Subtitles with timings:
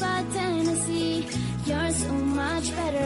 [0.00, 1.28] about Tennessee.
[1.66, 2.99] You're so much better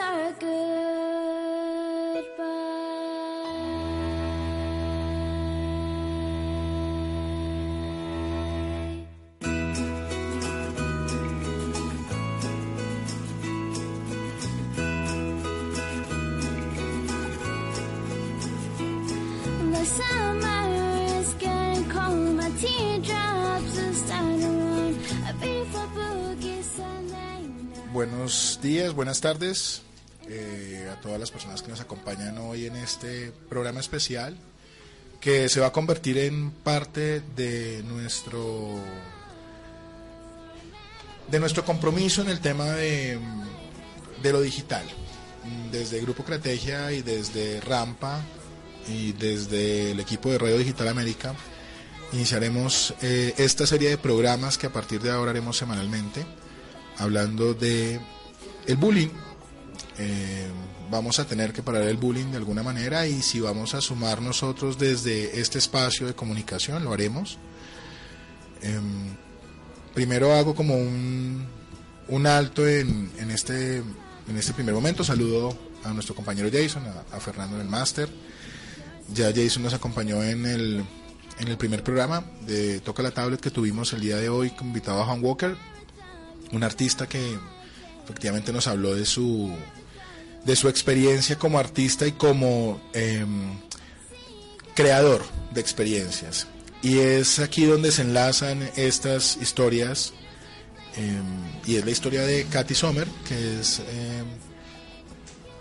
[0.00, 0.61] 二个
[28.04, 29.82] Buenos días, buenas tardes
[30.28, 34.36] eh, a todas las personas que nos acompañan hoy en este programa especial
[35.20, 38.80] que se va a convertir en parte de nuestro
[41.30, 43.20] de nuestro compromiso en el tema de,
[44.20, 44.82] de lo digital.
[45.70, 48.20] Desde Grupo Creategia y desde Rampa
[48.88, 51.36] y desde el equipo de Radio Digital América
[52.12, 56.26] iniciaremos eh, esta serie de programas que a partir de ahora haremos semanalmente
[56.98, 58.00] hablando de
[58.66, 59.10] el bullying.
[59.98, 60.48] Eh,
[60.90, 64.20] vamos a tener que parar el bullying de alguna manera y si vamos a sumar
[64.20, 67.38] nosotros desde este espacio de comunicación, lo haremos.
[68.60, 69.16] Em,
[69.94, 71.46] primero hago como un,
[72.08, 75.02] un alto en, en, este, en este primer momento.
[75.02, 78.08] Saludo a nuestro compañero Jason, a, Fernando en el máster.
[79.12, 80.84] Ya Jason nos acompañó en el,
[81.38, 85.02] en el primer programa de Toca la Tablet que tuvimos el día de hoy, invitado
[85.02, 85.56] a Juan Walker,
[86.52, 87.38] un artista que
[88.04, 89.50] efectivamente nos habló de su
[90.44, 93.24] de su experiencia como artista y como eh,
[94.74, 96.48] creador de experiencias.
[96.82, 100.12] Y es aquí donde se enlazan estas historias
[100.96, 101.22] eh,
[101.64, 103.80] y es la historia de Katy Sommer, que es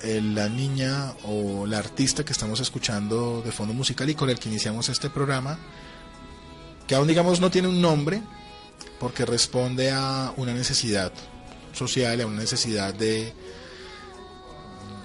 [0.03, 4.39] eh, la niña o la artista que estamos escuchando de fondo musical y con el
[4.39, 5.59] que iniciamos este programa,
[6.87, 8.23] que aún digamos no tiene un nombre,
[9.01, 11.11] porque responde a una necesidad
[11.73, 13.33] social, a una necesidad de...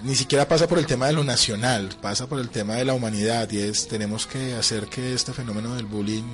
[0.03, 2.93] Ni siquiera pasa por el tema de lo nacional, pasa por el tema de la
[2.93, 6.25] humanidad y es tenemos que hacer que este fenómeno del bullying,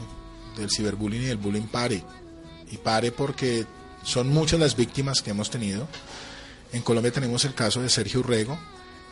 [0.57, 2.03] del ciberbullying y del bullying pare.
[2.69, 3.65] Y pare porque
[4.03, 5.87] son muchas las víctimas que hemos tenido.
[6.73, 8.59] En Colombia tenemos el caso de Sergio Urrego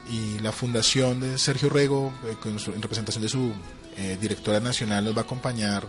[0.10, 3.54] y la fundación de Sergio Urrego, eh, en representación de su
[3.96, 5.88] eh, directora nacional, nos va a acompañar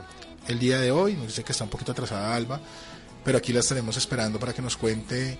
[0.48, 1.14] el día de hoy.
[1.14, 2.60] Nos dice que está un poquito atrasada Alba,
[3.24, 5.38] pero aquí la estaremos esperando para que nos cuente,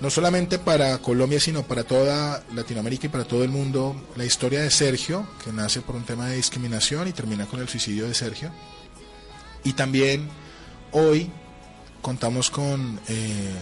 [0.00, 4.60] no solamente para Colombia, sino para toda Latinoamérica y para todo el mundo, la historia
[4.60, 8.14] de Sergio, que nace por un tema de discriminación y termina con el suicidio de
[8.14, 8.50] Sergio.
[9.64, 10.28] Y también
[10.92, 11.30] hoy
[12.00, 13.52] contamos con eh,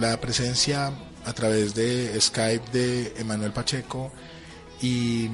[0.00, 0.92] la presencia
[1.24, 4.12] a través de Skype de Emanuel Pacheco
[4.82, 5.30] y,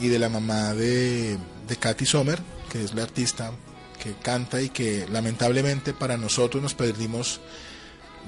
[0.00, 3.52] y de la mamá de, de Katy Sommer, que es la artista
[4.02, 7.40] que canta y que lamentablemente para nosotros nos perdimos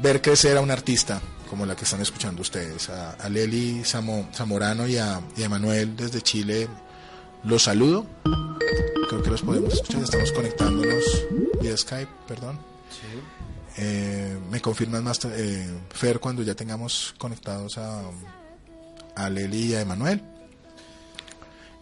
[0.03, 2.89] ver crecer a un artista como la que están escuchando ustedes.
[2.91, 6.69] A, a Leli Zamorano y a, y a Emanuel desde Chile
[7.45, 8.07] los saludo.
[9.09, 10.03] Creo que los podemos escuchar.
[10.03, 11.05] Estamos conectándonos
[11.61, 12.59] vía Skype, perdón.
[13.77, 18.03] Eh, me confirman más eh, Fer cuando ya tengamos conectados a,
[19.17, 20.23] a Leli y a Emanuel.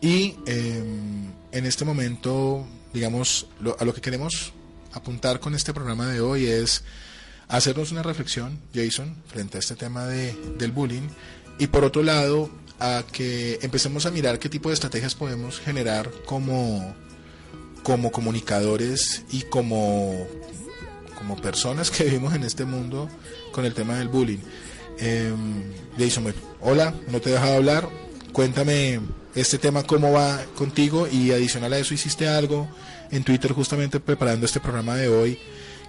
[0.00, 3.48] Y em, en este momento, digamos,
[3.78, 4.52] a lo que queremos
[4.92, 6.84] apuntar con este programa de hoy es
[7.48, 11.08] hacernos una reflexión, Jason, frente a este tema de, del bullying.
[11.58, 16.10] Y por otro lado, a que empecemos a mirar qué tipo de estrategias podemos generar
[16.26, 16.94] como,
[17.82, 20.26] como comunicadores y como,
[21.16, 23.08] como personas que vivimos en este mundo
[23.52, 24.38] con el tema del bullying.
[25.00, 25.32] Eh,
[25.98, 27.88] Jason, hola, no te he dejado hablar.
[28.32, 29.00] Cuéntame
[29.38, 32.68] este tema, cómo va contigo y adicional a eso hiciste algo
[33.10, 35.38] en Twitter justamente preparando este programa de hoy.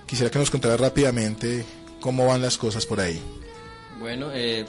[0.06, 1.66] Quisiera que nos contaras rápidamente
[2.00, 3.22] cómo van las cosas por ahí.
[4.00, 4.66] Bueno, eh,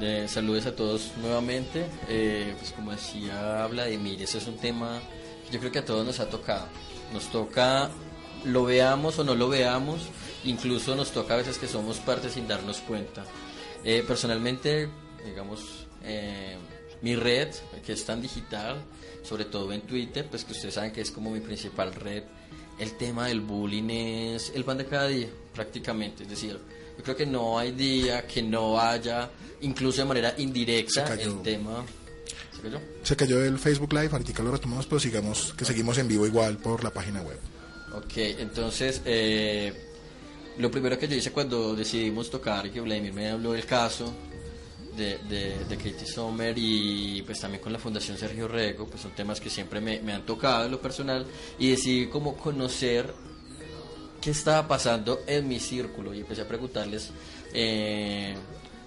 [0.00, 1.84] eh, saludos a todos nuevamente.
[2.08, 5.00] Eh, pues como decía Vladimir, ese es un tema
[5.46, 6.66] que yo creo que a todos nos ha tocado.
[7.12, 7.90] Nos toca,
[8.44, 10.00] lo veamos o no lo veamos,
[10.44, 13.24] incluso nos toca a veces que somos parte sin darnos cuenta.
[13.84, 14.88] Eh, personalmente,
[15.24, 15.86] digamos,
[17.02, 17.48] mi red,
[17.84, 18.82] que es tan digital,
[19.22, 22.24] sobre todo en Twitter, pues que ustedes saben que es como mi principal red,
[22.78, 26.22] el tema del bullying es el pan de cada día, prácticamente.
[26.22, 26.58] Es decir,
[26.96, 29.30] yo creo que no hay día que no haya,
[29.60, 31.84] incluso de manera indirecta, el tema.
[32.54, 32.80] ¿Se cayó?
[33.02, 36.56] Se cayó el Facebook Live, ahorita lo retomamos, pero sigamos, que seguimos en vivo igual
[36.58, 37.38] por la página web.
[37.94, 39.72] Ok, entonces, eh,
[40.58, 44.12] lo primero que yo hice cuando decidimos tocar que Vladimir me habló del caso
[44.96, 45.18] de,
[45.68, 49.50] de, Katie Sommer y pues también con la Fundación Sergio Rego, pues son temas que
[49.50, 51.26] siempre me, me han tocado en lo personal
[51.58, 53.12] y decidí como conocer
[54.20, 57.10] qué estaba pasando en mi círculo y empecé a preguntarles
[57.54, 58.34] eh,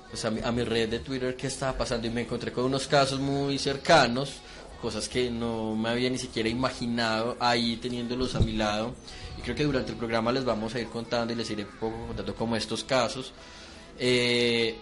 [0.10, 3.20] pues a, mi, red de Twitter qué estaba pasando y me encontré con unos casos
[3.20, 4.34] muy cercanos,
[4.80, 8.94] cosas que no me había ni siquiera imaginado ahí teniéndolos a mi lado.
[9.40, 11.80] Y creo que durante el programa les vamos a ir contando y les iré un
[11.80, 13.34] poco contando como estos casos.
[13.98, 14.78] Eh,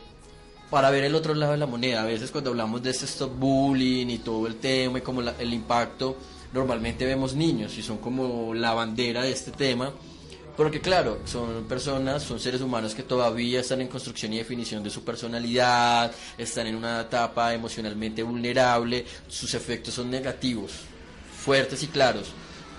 [0.72, 3.38] para ver el otro lado de la moneda, a veces cuando hablamos de este stop
[3.38, 6.18] bullying y todo el tema y como el impacto,
[6.54, 9.92] normalmente vemos niños y son como la bandera de este tema
[10.56, 14.90] porque claro, son personas, son seres humanos que todavía están en construcción y definición de
[14.90, 20.72] su personalidad, están en una etapa emocionalmente vulnerable, sus efectos son negativos,
[21.44, 22.28] fuertes y claros.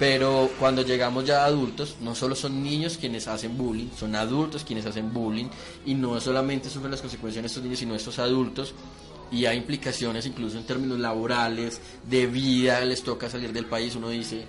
[0.02, 4.64] Pero cuando llegamos ya a adultos, no solo son niños quienes hacen bullying, son adultos
[4.64, 5.46] quienes hacen bullying
[5.87, 8.75] y no solamente sufren las consecuencias de estos niños, sino estos adultos
[9.31, 14.08] y hay implicaciones incluso en términos laborales, de vida, les toca salir del país, uno
[14.08, 14.44] dice,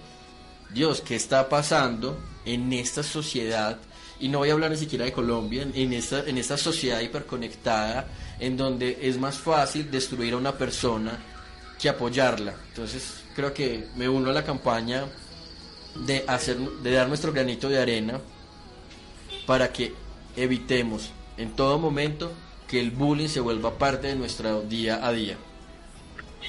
[0.74, 3.78] Dios, ¿qué está pasando en esta sociedad?
[4.20, 8.08] Y no voy a hablar ni siquiera de Colombia, en esta, en esta sociedad hiperconectada,
[8.40, 11.16] en donde es más fácil destruir a una persona
[11.80, 12.56] que apoyarla.
[12.70, 15.06] Entonces, creo que me uno a la campaña
[15.96, 18.20] de, hacer, de dar nuestro granito de arena
[19.46, 19.94] para que
[20.36, 22.32] evitemos en todo momento
[22.68, 25.38] que el bullying se vuelva parte de nuestro día a día.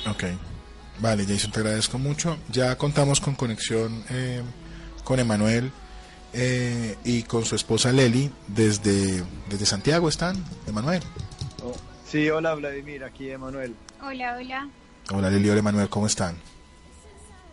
[0.09, 0.25] Ok.
[1.01, 2.39] Vale, Jason, te agradezco mucho.
[2.51, 4.43] Ya contamos con conexión eh,
[5.03, 5.71] con Emanuel
[6.33, 10.09] eh, y con su esposa Leli desde, desde Santiago.
[10.09, 11.03] ¿Están, Emanuel?
[11.63, 11.75] Oh,
[12.07, 13.75] sí, hola Vladimir, aquí Emanuel.
[14.03, 14.69] Hola, hola.
[15.11, 16.37] Hola Leli, hola Emanuel, ¿cómo están?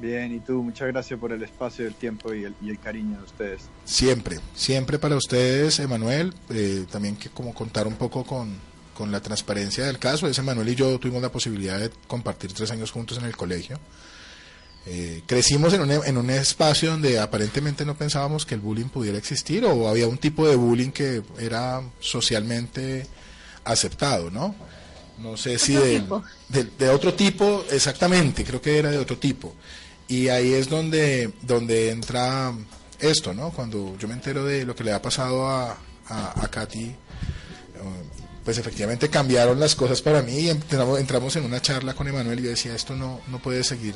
[0.02, 3.18] Bien, y tú, muchas gracias por el espacio, el tiempo y el, y el cariño
[3.20, 3.62] de ustedes.
[3.86, 8.56] Siempre, siempre para ustedes, Emanuel, eh, también que como contar un poco con,
[8.96, 10.28] con la transparencia del caso.
[10.28, 13.80] Ese Manuel y yo tuvimos la posibilidad de compartir tres años juntos en el colegio.
[14.88, 19.20] Eh, crecimos en un, en un espacio donde aparentemente no pensábamos que el bullying pudiera
[19.20, 23.06] existir o había un tipo de bullying que era socialmente
[23.64, 24.56] aceptado, ¿no?
[25.20, 26.04] No sé si de,
[26.80, 29.54] de, otro tipo, exactamente, creo que era de otro tipo.
[30.12, 32.52] Y ahí es donde, donde entra
[33.00, 33.52] esto, ¿no?
[33.52, 35.78] Cuando yo me entero de lo que le ha pasado a,
[36.10, 36.94] a, Katy,
[38.44, 42.44] pues efectivamente cambiaron las cosas para mí y entramos, en una charla con Emanuel y
[42.44, 43.96] yo decía, esto no, no puede seguir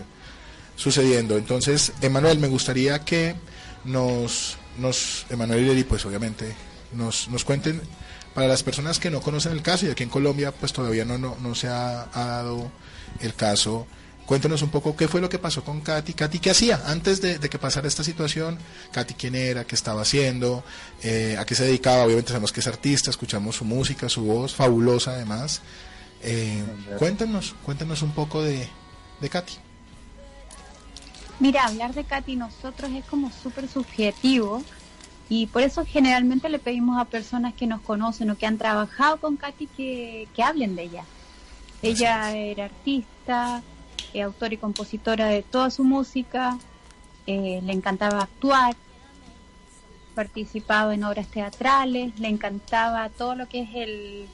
[0.78, 1.36] sucediendo.
[1.36, 3.36] Entonces, Emanuel, me gustaría que
[3.84, 6.56] nos, nos Emanuel y Lili, pues obviamente,
[6.94, 7.82] nos, nos cuenten,
[8.34, 11.18] para las personas que no conocen el caso, y aquí en Colombia, pues todavía no,
[11.18, 12.72] no, no se ha dado
[13.20, 13.86] el caso
[14.26, 16.14] Cuéntenos un poco qué fue lo que pasó con Katy.
[16.14, 18.58] Katy, ¿qué hacía antes de, que pasara esta situación?
[18.92, 19.66] Katy, ¿quién era?
[19.66, 20.64] ¿Qué estaba haciendo?
[21.04, 22.04] Eh, ¿A qué se dedicaba?
[22.04, 25.62] Obviamente sabemos que es artista, escuchamos su música, su voz, fabulosa además.
[26.24, 26.64] Eh,
[26.98, 28.68] cuéntenos, cuéntenos un poco de,
[29.22, 29.54] de Katy.
[31.40, 34.64] Mira, hablar de Katy nosotros es como súper subjetivo
[35.28, 39.18] Y por eso generalmente le pedimos a personas que nos conocen o que han trabajado
[39.18, 41.04] con Katy que, que hablen de ella.
[41.82, 43.62] Ella era artista,
[44.16, 46.58] eh, autora y compositora de toda su música,
[47.28, 48.76] eh, le encantaba actuar,
[50.14, 54.28] participado en obras teatrales, le encantaba todo lo que es el,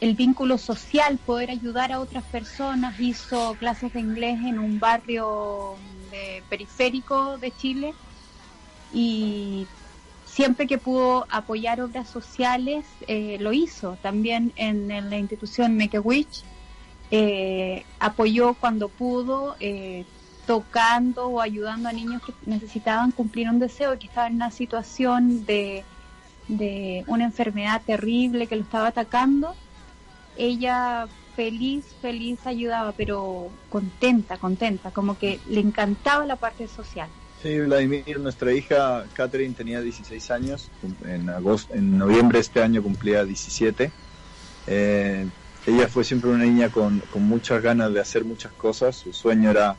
[0.00, 5.76] el vínculo social, poder ayudar a otras personas, hizo clases de inglés en un barrio
[6.48, 7.94] periférico de Chile
[8.92, 9.66] y
[10.36, 13.96] siempre que pudo apoyar obras sociales eh, lo hizo.
[14.02, 16.42] También en, la institución Witch
[17.10, 20.04] eh, apoyó cuando pudo, eh,
[20.46, 25.44] tocando o ayudando a niños que necesitaban cumplir un deseo que estaban en una situación
[25.44, 25.84] de,
[26.48, 29.54] de una enfermedad terrible que lo estaba atacando.
[30.36, 37.08] Ella feliz, feliz ayudaba, pero contenta, contenta, como que le encantaba la parte social.
[37.42, 40.70] Sí, Vladimir, nuestra hija Catherine tenía 16 años,
[41.04, 43.92] en, agosto, en noviembre de este año cumplía 17.
[44.68, 45.26] Eh,
[45.66, 49.50] ella fue siempre una niña con, con, muchas ganas de hacer muchas cosas, su sueño
[49.50, 49.76] era,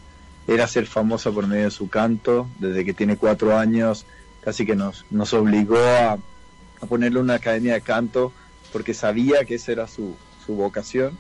[0.48, 4.06] era ser famosa por medio de su canto, desde que tiene cuatro años
[4.41, 8.32] casi que nos, nos obligó a, a ponerle una academia de canto
[8.72, 10.15] porque sabía que esa era su,
[10.46, 11.17] su vocación.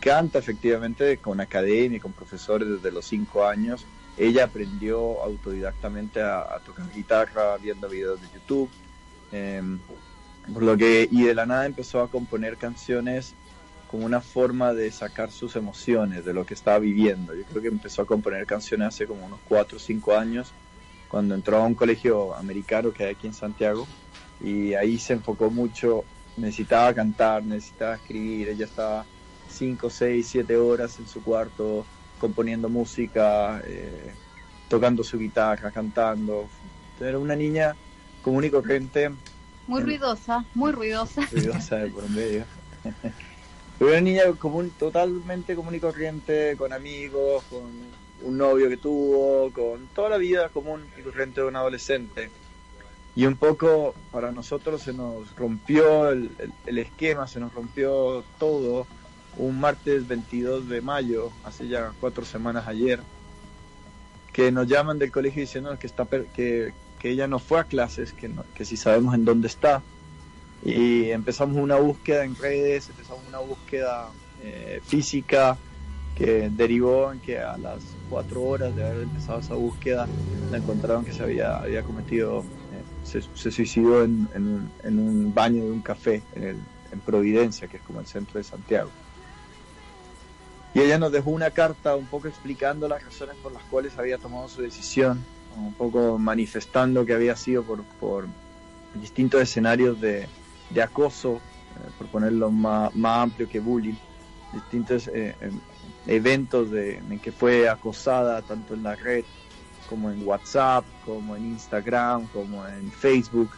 [0.00, 3.86] Canta efectivamente con academia, con profesores desde los cinco años
[4.16, 8.70] ella aprendió autodidactamente a, tocar guitarra viendo videos de YouTube.
[9.32, 9.78] Em,
[10.52, 13.34] por lo que, y de la nada empezó a componer canciones
[13.90, 17.34] como una forma de sacar sus emociones de lo que estaba viviendo.
[17.34, 20.52] Yo creo que empezó a componer canciones hace como unos 4 o 5 años,
[21.08, 23.86] cuando entró a un colegio americano que hay aquí en Santiago,
[24.40, 26.04] y ahí se enfocó mucho,
[26.36, 29.06] necesitaba cantar, necesitaba escribir, ella estaba
[29.48, 31.86] 5, 6, 7 horas en su cuarto
[32.18, 34.12] componiendo música, eh,
[34.68, 36.48] tocando su guitarra, cantando.
[37.00, 37.76] Era una niña
[38.22, 39.10] común y corriente.
[39.66, 41.22] Muy ruidosa, muy ruidosa.
[41.30, 42.44] Ruidosa de por medio.
[43.78, 47.70] Una niña común, totalmente común y corriente, con amigos, con
[48.22, 52.30] un novio que tuvo, con toda la vida común y corriente de un adolescente.
[53.14, 58.86] Y un poco para nosotros se nos rompió el esquema, se nos rompió todo
[59.38, 63.00] un martes 22 de mayo, hace ya cuatro semanas ayer,
[64.32, 68.12] que nos llaman del colegio diciendo que, está, que, que ella no fue a clases,
[68.12, 69.82] que, que si sabemos en dónde está.
[70.64, 74.08] Y empezamos una búsqueda en redes, empezamos una búsqueda
[74.42, 75.56] eh, física
[76.16, 80.08] que derivó en que a las cuatro horas de haber empezado esa búsqueda
[80.50, 85.70] la encontraron que se había, había cometido, eh, se, suicidó en, en, un baño de
[85.70, 86.58] un café en,
[86.90, 88.90] en Providencia, que es como el centro de Santiago.
[90.74, 94.18] Y ella nos dejó una carta un poco explicando las razones por las cuales había
[94.18, 95.24] tomado su decisión,
[95.56, 98.26] un poco manifestando que había sido por, por
[98.94, 100.26] distintos escenarios de,
[100.70, 103.94] de acoso, eh, por ponerlo más, más, amplio que bullying,
[104.52, 105.58] distintos eh, em,
[106.06, 109.24] eventos de, en que fue acosada tanto en la red
[109.88, 113.50] como en WhatsApp, como en Instagram, como en Facebook,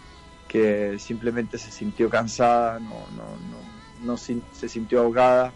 [0.47, 5.53] que simplemente se sintió cansada, no, no, no, no se sintió ahogada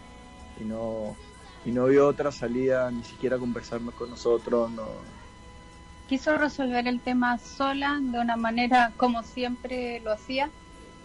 [0.61, 1.17] y no,
[1.65, 4.87] y no vio otra salida, ni siquiera conversarnos con nosotros, no.
[6.09, 10.51] Quiso resolver el tema sola, de una manera como siempre lo hacía,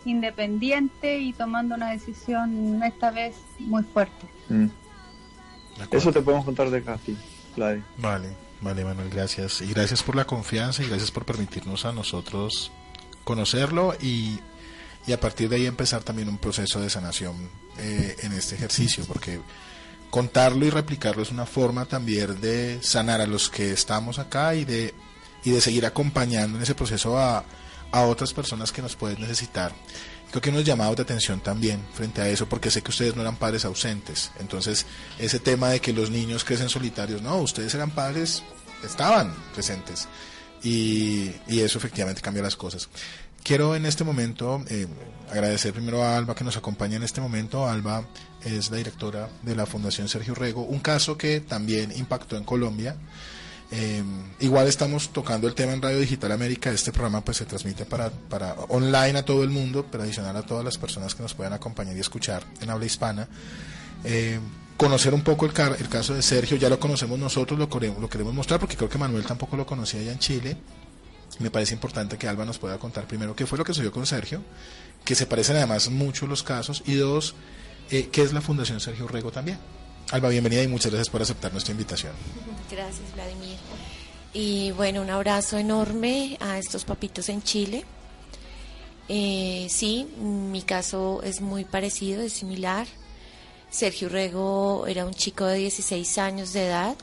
[0.07, 4.25] independiente y tomando una decisión esta vez muy fuerte.
[4.49, 4.67] Mm.
[5.91, 7.17] Eso te podemos contar de Katy,
[7.97, 9.61] Vale, vale Manuel, gracias.
[9.61, 12.71] Y gracias por la confianza y gracias por permitirnos a nosotros
[13.23, 14.39] conocerlo y,
[15.05, 17.35] y a partir de ahí empezar también un proceso de sanación
[17.79, 19.39] eh, en este ejercicio, porque
[20.09, 24.65] contarlo y replicarlo es una forma también de sanar a los que estamos acá y
[24.65, 24.93] de,
[25.43, 27.43] y de seguir acompañando en ese proceso a,
[27.91, 29.73] a otras personas que nos pueden necesitar.
[30.29, 33.21] Creo que unos llamados de atención también frente a eso, porque sé que ustedes no
[33.21, 34.31] eran padres ausentes.
[34.39, 34.85] Entonces,
[35.19, 38.43] ese tema de que los niños crecen solitarios, no, ustedes eran padres,
[38.83, 40.07] estaban presentes.
[40.63, 42.89] Y, y eso efectivamente cambia las cosas.
[43.47, 44.87] Quiero en este momento eh,
[45.31, 47.65] agradecer primero a Alba que nos acompaña en este momento.
[47.65, 48.05] Alba
[48.43, 52.97] es la directora de la Fundación Sergio Rego, un caso que también impactó en Colombia.
[53.69, 54.01] Eh,
[54.39, 56.69] igual estamos tocando el tema en Radio Digital América.
[56.71, 60.43] Este programa pues se transmite para, para online a todo el mundo, pero adicional a
[60.43, 63.27] todas las personas que nos puedan acompañar y escuchar en habla hispana.
[64.03, 64.39] Eh,
[64.77, 68.59] conocer un poco el, el, caso de Sergio, ya lo conocemos nosotros, lo queremos mostrar
[68.59, 70.57] porque creo que Manuel tampoco lo conocía allá en Chile
[71.39, 74.05] me parece importante que Alba nos pueda contar primero qué fue lo que sucedió con
[74.05, 74.41] Sergio,
[75.03, 77.35] que se parecen además mucho los casos, y dos,
[77.91, 79.59] eh, qué es la Fundación Sergio Rego también.
[80.11, 82.13] Alba, bienvenida y muchas gracias por aceptar nuestra invitación.
[82.69, 83.57] Gracias, Vladimir.
[84.33, 87.85] Y bueno, un abrazo enorme a estos papitos en Chile.
[89.09, 92.87] Eh, sí, mi caso es muy parecido, es similar.
[93.69, 96.95] Sergio Rego era un chico de 16 años de edad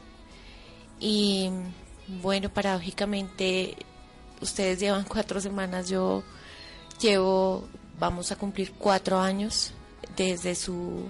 [1.01, 1.51] y
[2.23, 3.75] bueno, paradójicamente
[4.41, 6.23] ustedes llevan cuatro semanas, yo
[7.01, 7.67] llevo,
[7.99, 9.73] vamos a cumplir cuatro años
[10.17, 11.09] desde su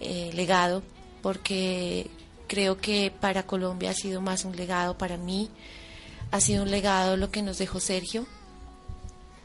[0.00, 0.82] eh, legado,
[1.22, 2.10] porque
[2.48, 5.48] creo que para Colombia ha sido más un legado, para mí
[6.32, 8.26] ha sido un legado lo que nos dejó Sergio.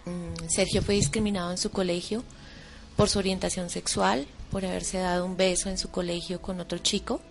[0.06, 2.24] Mm, Sergio fue discriminado en su colegio
[2.96, 7.22] por su orientación sexual, por haberse dado un beso en su colegio con otro chico.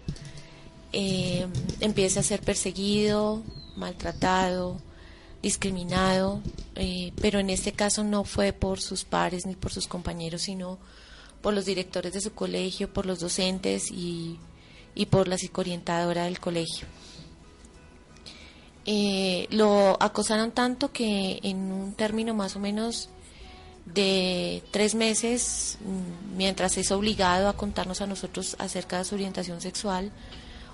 [0.93, 1.47] Eh,
[1.81, 3.43] empieza a ser perseguido,
[3.76, 4.81] maltratado,
[5.43, 6.41] discriminado,
[6.76, 10.79] eh, pero en este caso no fue por sus pares ni por sus compañeros, sino
[11.41, 14.38] por los directores de su colegio, por los docentes y,
[15.11, 16.87] por la psicoorientadora del colegio.
[18.85, 23.09] Eh, lo acosaron tanto que en un término más o menos
[23.85, 29.61] de tres meses, mm, mientras es obligado a contarnos a nosotros acerca de su orientación
[29.61, 30.13] sexual,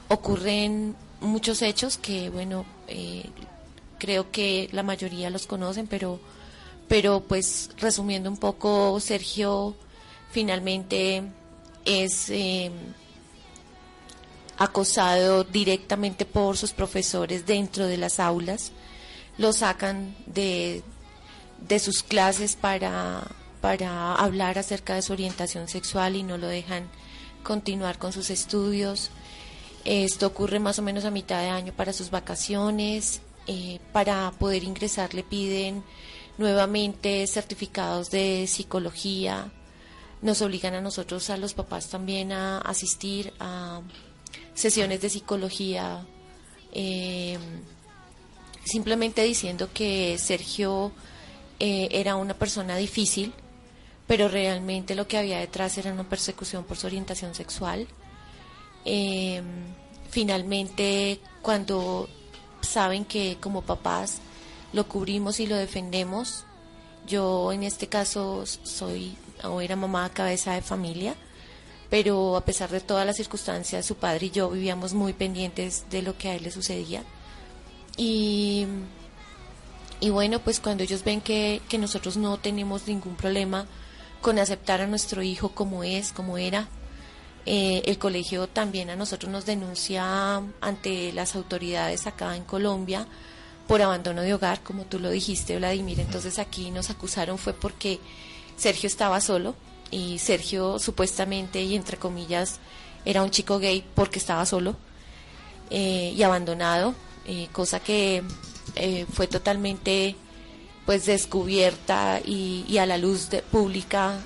[0.08, 3.28] ocurren muchos hechos que, bueno, eh,
[3.98, 6.20] creo que la mayoría los conocen, pero,
[6.88, 9.74] pero pues resumiendo un poco, Sergio
[10.30, 11.22] finalmente
[11.84, 12.70] es eh,
[14.58, 18.72] acosado directamente por sus profesores dentro de las aulas,
[19.38, 20.82] lo sacan de,
[21.66, 23.26] de sus clases para,
[23.60, 26.88] para hablar acerca de su orientación sexual y no lo dejan
[27.42, 29.10] continuar con sus estudios.
[29.84, 33.22] Esto ocurre más o menos a mitad de año para sus vacaciones.
[33.50, 35.82] Eh, para poder ingresar le piden
[36.36, 39.50] nuevamente certificados de psicología.
[40.20, 43.80] Nos obligan a nosotros, a los papás también, a asistir a
[44.54, 46.06] sesiones de psicología.
[46.72, 47.38] Eh,
[48.64, 50.92] simplemente diciendo que Sergio
[51.58, 53.32] eh, era una persona difícil,
[54.06, 57.86] pero realmente lo que había detrás era una persecución por su orientación sexual.
[60.10, 62.08] finalmente, cuando
[62.60, 64.20] saben que como papás
[64.72, 66.44] lo cubrimos y lo defendemos.
[67.06, 71.14] Yo en este caso soy o era mamá cabeza de familia,
[71.90, 76.02] pero a pesar de todas las circunstancias, su padre y yo vivíamos muy pendientes de
[76.02, 77.02] lo que a él le sucedía.
[77.96, 78.66] Y,
[80.00, 83.66] y bueno, pues cuando ellos ven que, que nosotros no tenemos ningún problema
[84.20, 86.68] con aceptar a nuestro hijo como es, como era,
[87.46, 93.06] eh, el colegio también a nosotros nos denuncia ante las autoridades acá en Colombia
[93.66, 96.00] por abandono de hogar, como tú lo dijiste, Vladimir.
[96.00, 98.00] Entonces aquí nos acusaron fue porque
[98.58, 99.54] Sergio estaba solo
[99.90, 102.58] y Sergio supuestamente y entre comillas
[103.04, 104.76] era un chico gay porque estaba solo
[105.70, 106.94] eh, y abandonado,
[107.26, 108.22] eh, cosa que
[109.12, 110.14] fue totalmente
[110.86, 114.20] pues descubierta y, a la luz pública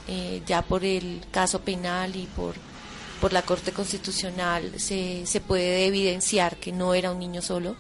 [0.46, 2.54] ya por el caso penal y por
[3.22, 7.76] por la Corte Constitucional se, se puede evidenciar que no era un niño solo,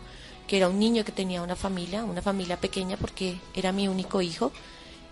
[0.46, 4.22] que era un niño que tenía una familia, una familia pequeña porque era mi único
[4.22, 4.52] hijo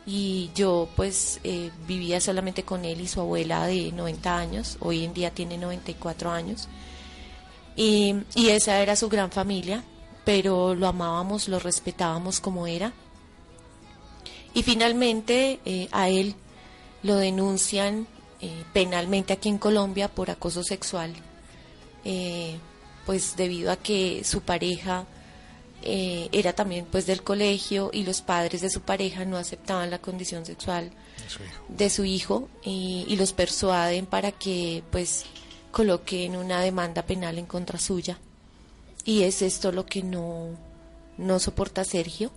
[0.07, 5.05] y yo pues eh, vivía solamente con él y su abuela de 90 años, hoy
[5.05, 6.69] en día tiene 94 años.
[7.77, 9.85] Y, y esa era su gran familia,
[10.25, 12.93] pero lo amábamos, lo respetábamos como era.
[14.53, 16.35] Y finalmente eh, a él
[17.03, 18.07] lo denuncian
[18.41, 21.15] eh, penalmente aquí en Colombia por acoso sexual,
[23.07, 25.07] pues debido a que su pareja
[25.83, 29.99] eh, era también pues del colegio y los padres de su pareja no aceptaban la
[29.99, 30.91] condición sexual
[31.69, 32.49] de su hijo.
[32.65, 35.25] y, los persuaden para que pues
[35.71, 38.19] coloquen una demanda penal en contra suya.
[39.05, 40.49] Y es esto lo que no
[41.19, 42.31] no soporta Sergio.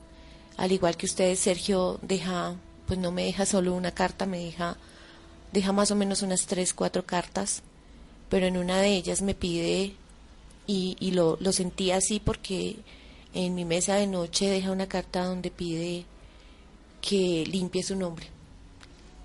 [0.58, 2.56] Al igual que ustedes Sergio deja
[2.88, 4.78] pues no me deja solo una carta me deja
[5.54, 7.62] deja más o menos unas tres, cuatro cartas,
[8.30, 9.94] pero en una de ellas me pide,
[10.66, 12.78] y, y lo, lo sentí así porque
[13.34, 16.06] en mi mesa de noche deja una carta donde pide
[17.02, 18.28] que limpie su nombre.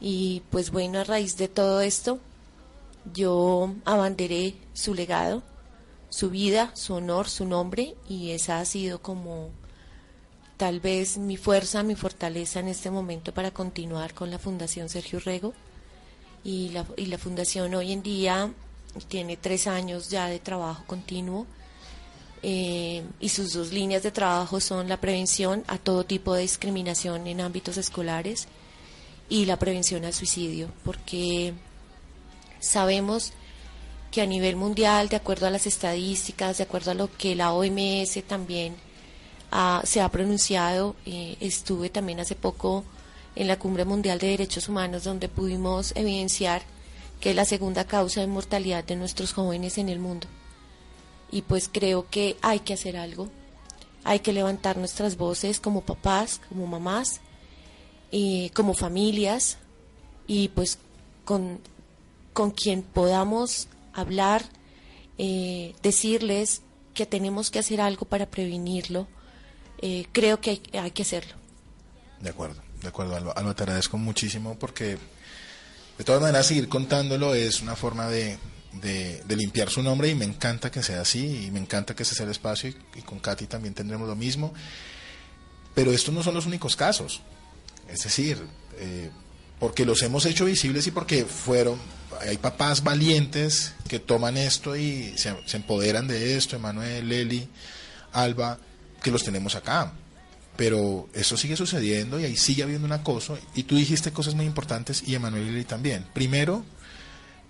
[0.00, 2.18] Y pues bueno, a raíz de todo esto,
[3.12, 5.42] yo abanderé su legado,
[6.08, 9.50] su vida, su honor, su nombre, y esa ha sido como
[10.56, 15.20] tal vez mi fuerza, mi fortaleza en este momento para continuar con la Fundación Sergio
[15.20, 15.54] Rego
[16.42, 18.52] y la, y la fundación hoy en día
[19.08, 21.46] tiene tres años ya de trabajo continuo
[22.42, 27.26] eh, y sus dos líneas de trabajo son la prevención a todo tipo de discriminación
[27.26, 28.48] en ámbitos escolares
[29.28, 31.54] y la prevención al suicidio, porque
[32.60, 33.32] sabemos
[34.10, 37.52] que a nivel mundial, de acuerdo a las estadísticas, de acuerdo a lo que la
[37.52, 38.76] OMS también
[39.84, 40.96] se ha pronunciado.
[41.06, 42.84] Eh, estuve también hace poco
[43.34, 46.62] en la Cumbre Mundial de Derechos Humanos donde pudimos evidenciar
[47.20, 50.26] que es la segunda causa de mortalidad de nuestros jóvenes en el mundo.
[51.30, 53.28] Y pues creo que hay que hacer algo,
[54.04, 57.20] hay que levantar nuestras voces como papás, como mamás,
[58.10, 59.58] y como familias,
[60.26, 60.78] y pues
[61.24, 61.60] con,
[62.32, 64.44] con quien podamos hablar,
[65.18, 66.62] eh, decirles
[66.94, 69.06] que tenemos que hacer algo para prevenirlo,
[69.80, 71.34] eh, creo que hay, que hacerlo.
[72.20, 74.98] De acuerdo, de acuerdo, Alba, te agradezco muchísimo porque
[75.98, 78.38] de todas maneras seguir contándolo es una forma de,
[78.80, 82.14] de, limpiar su nombre y me encanta que sea así y me encanta que ese
[82.14, 84.52] sea el espacio y, con Katy también tendremos lo mismo.
[85.74, 87.20] Pero estos no son los únicos casos.
[87.88, 88.38] Es decir,
[88.78, 89.10] eh,
[89.58, 91.78] porque los hemos hecho visibles y porque fueron,
[92.20, 97.48] hay papás valientes que toman esto y se, se empoderan de esto, Emanuel, Leli,
[98.12, 98.58] Alba,
[99.02, 99.92] que los tenemos acá.
[100.56, 103.38] Pero eso sigue sucediendo y ahí sigue habiendo un acoso.
[103.54, 106.04] Y tú dijiste cosas muy importantes y Emanuel y también.
[106.12, 106.64] Primero,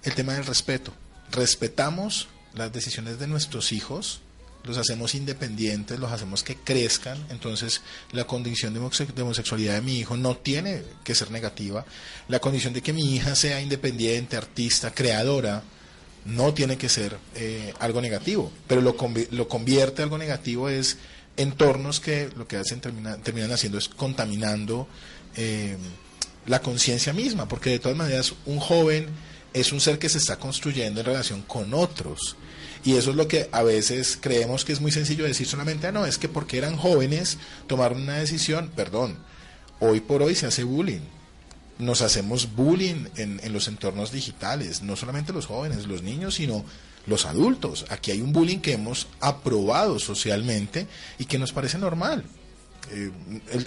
[0.04, 0.92] el tema del respeto.
[1.32, 4.20] Respetamos las decisiones de nuestros hijos,
[4.64, 7.18] los hacemos independientes, los hacemos que crezcan.
[7.30, 11.84] Entonces, la condición de homosexualidad de mi hijo no tiene que ser negativa.
[12.28, 15.62] La condición de que mi hija sea independiente, artista, creadora,
[16.24, 18.52] no tiene que ser eh, algo negativo.
[18.66, 18.96] Pero lo,
[19.30, 20.98] lo convierte algo negativo es
[21.36, 24.88] entornos que lo que hacen terminan haciendo es contaminando
[25.36, 25.76] eh,
[26.46, 29.06] la conciencia misma, porque de todas maneras un joven
[29.60, 32.36] es un ser que se está construyendo en relación con otros.
[32.84, 35.92] Y eso es lo que a veces creemos que es muy sencillo decir solamente, ah,
[35.92, 39.18] no, es que porque eran jóvenes tomaron una decisión, perdón,
[39.80, 41.00] hoy por hoy se hace bullying.
[41.78, 46.64] Nos hacemos bullying en, en los entornos digitales, no solamente los jóvenes, los niños, sino
[47.06, 47.86] los adultos.
[47.88, 50.86] Aquí hay un bullying que hemos aprobado socialmente
[51.18, 52.24] y que nos parece normal.
[52.90, 53.10] Eh,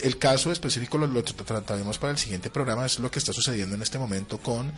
[0.04, 3.82] el, caso específico lo, trataremos para el siguiente programa, es lo que está sucediendo en
[3.82, 4.72] este momento con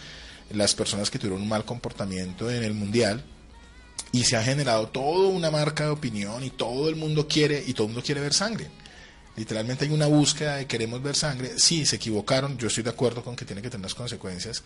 [0.52, 3.24] las personas que tuvieron un mal comportamiento en el Mundial
[4.12, 7.74] y se ha generado toda una marca de opinión y todo el mundo quiere y
[7.74, 8.70] todo el mundo quiere ver sangre.
[9.36, 11.58] Literalmente hay una búsqueda de queremos ver sangre.
[11.58, 14.64] Sí, se equivocaron, yo estoy de acuerdo con que tiene que tener las consecuencias,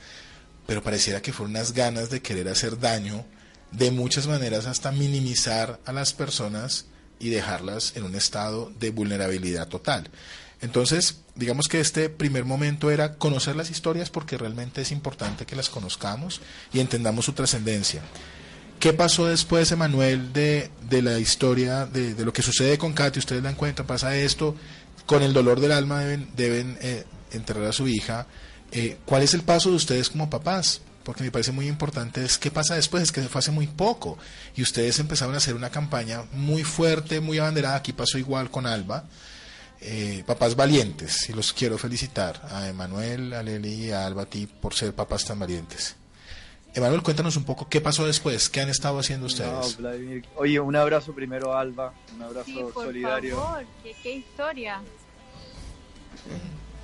[0.65, 3.25] pero pareciera que fueron unas ganas de querer hacer daño
[3.71, 6.85] de muchas maneras hasta minimizar a las personas
[7.19, 10.09] y dejarlas en un estado de vulnerabilidad total.
[10.61, 15.55] Entonces, digamos que este primer momento era conocer las historias porque realmente es importante que
[15.55, 16.41] las conozcamos
[16.73, 18.01] y entendamos su trascendencia.
[18.79, 23.19] ¿Qué pasó después, Emanuel, de, de la historia, de, de, lo que sucede con Katy?
[23.19, 24.55] Ustedes dan cuenta, pasa esto,
[25.05, 28.27] con el dolor del alma deben, deben eh, enterrar a su hija.
[28.71, 30.81] Eh, ¿Cuál es el paso de ustedes como papás?
[31.07, 33.65] porque me parece muy importante, es qué pasa después, es que se fue hace muy
[33.65, 34.17] poco
[34.57, 38.67] y ustedes empezaron a hacer una campaña muy fuerte, muy abanderada, aquí pasó igual con
[38.67, 39.05] Alba,
[39.81, 44.25] eh, papás valientes, y los quiero felicitar a Emanuel, a Leli y a Alba a
[44.25, 45.95] ti por ser papás tan valientes.
[46.73, 49.77] Emanuel, cuéntanos un poco qué pasó después, qué han estado haciendo ustedes.
[50.35, 53.35] Oye, un abrazo primero a Alba, un abrazo solidario.
[53.35, 54.81] Favor, ¿qué, qué historia.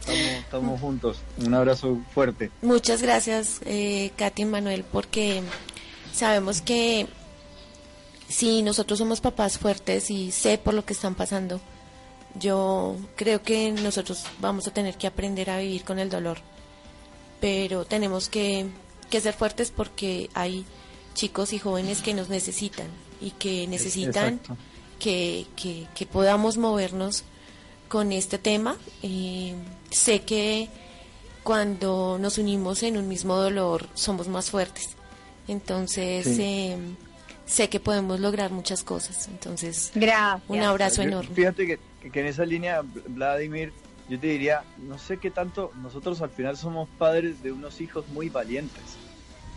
[0.07, 1.19] Estamos, juntos.
[1.37, 2.51] Un abrazo fuerte.
[2.61, 5.43] Muchas gracias, eh, Katy y Manuel, porque
[6.13, 7.07] sabemos que
[8.27, 11.61] si nosotros somos papás fuertes y sé por lo que están pasando,
[12.35, 16.37] yo creo que nosotros vamos a tener que aprender a vivir con el dolor.
[17.39, 18.67] Pero tenemos que,
[19.09, 20.65] ser fuertes porque hay
[21.13, 22.87] chicos y jóvenes que nos necesitan
[23.21, 24.39] y que necesitan
[24.97, 27.23] que, que, que podamos movernos
[27.93, 28.75] con este tema.
[29.03, 29.53] Eh,
[29.91, 30.67] sé que
[31.43, 34.95] cuando nos unimos en un mismo dolor somos más fuertes.
[35.47, 36.75] Entonces, eh,
[37.45, 39.27] sé que podemos lograr muchas cosas.
[39.27, 39.91] Entonces,
[40.47, 41.35] un abrazo enorme.
[41.35, 41.79] Fíjate que,
[42.11, 43.73] que, en esa línea, Vladimir,
[44.09, 48.07] yo te diría, no sé qué tanto, nosotros al final somos padres de unos hijos
[48.09, 48.97] muy valientes,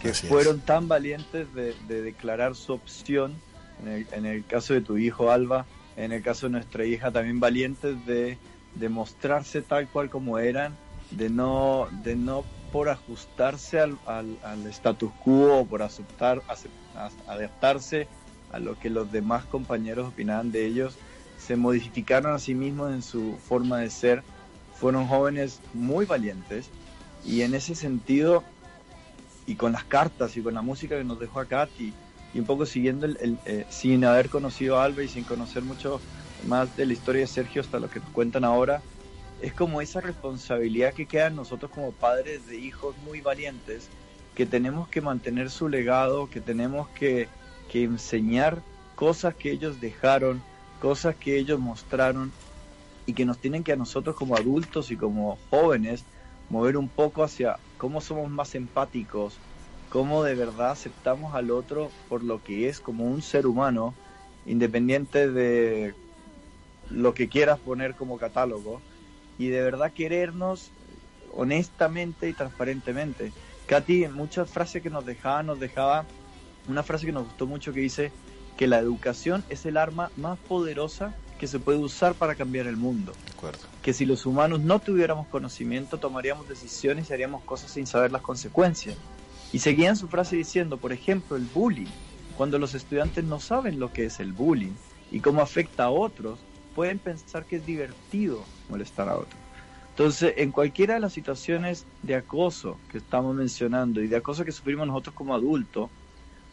[0.00, 3.34] que fueron tan valientes de, declarar su opción,
[3.82, 7.10] en el, en el caso de tu hijo Alba, en el caso de nuestra hija,
[7.10, 8.38] también valientes de,
[8.74, 10.76] de mostrarse tal cual como eran,
[11.10, 16.42] de no, de no por ajustarse al, al, status quo o por aceptar,
[17.26, 18.08] adaptarse
[18.52, 20.96] a lo que los demás compañeros opinaban de ellos,
[21.38, 24.22] se modificaron a sí mismos en su forma de ser,
[24.74, 26.70] fueron jóvenes muy valientes
[27.24, 28.44] y en ese sentido,
[29.46, 31.92] y con las cartas y con la música que nos dejó a Katy,
[32.34, 36.00] y un poco siguiendo, el, eh, sin haber conocido a Alba y sin conocer mucho
[36.46, 38.82] más de la historia de Sergio hasta lo que nos cuentan ahora,
[39.42, 43.88] es como esa responsabilidad que queda nosotros como padres de hijos muy valientes,
[44.34, 47.28] que tenemos que mantener su legado, que tenemos que,
[47.70, 48.62] que enseñar
[48.94, 50.42] cosas que ellos dejaron,
[50.86, 52.30] cosas que ellos mostraron
[53.06, 56.04] y que nos tienen que a nosotros como adultos y como jóvenes
[56.48, 59.40] mover un poco hacia cómo somos más empáticos,
[59.90, 63.96] cómo de verdad aceptamos al otro por lo que es como un ser humano,
[64.46, 65.92] independiente de
[66.88, 68.80] lo que quieras poner como catálogo,
[69.38, 70.70] y de verdad querernos
[71.32, 73.32] honestamente y transparentemente.
[73.66, 76.06] Katy, en muchas frases que nos dejaba, nos dejaba
[76.68, 78.12] una frase que nos gustó mucho que dice
[78.56, 82.76] que la educación es el arma más poderosa que se puede usar para cambiar el
[82.76, 83.12] mundo.
[83.82, 88.22] Que si los humanos no tuviéramos conocimiento, tomaríamos decisiones y haríamos cosas sin saber las
[88.22, 88.96] consecuencias.
[89.52, 91.86] Y seguían su frase diciendo, por ejemplo, el bullying.
[92.36, 94.74] Cuando los estudiantes no saben lo que es el bullying
[95.10, 96.38] y cómo afecta a otros,
[96.74, 99.40] pueden pensar que es divertido molestar a otros.
[99.90, 104.52] Entonces, en cualquiera de las situaciones de acoso que estamos mencionando y de acoso que
[104.52, 105.88] sufrimos nosotros como adultos,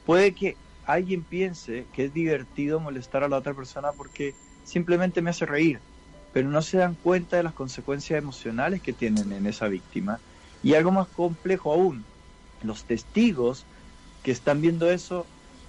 [0.06, 5.30] puede que alguien piense que es divertido molestar a la otra persona porque simplemente me
[5.30, 5.80] hace reír,
[6.34, 10.20] pero no se dan cuenta de las consecuencias emocionales que tienen en esa víctima.
[10.62, 12.04] Y algo más complejo aún,
[12.64, 13.66] los testigos
[14.24, 15.26] que están viendo eso,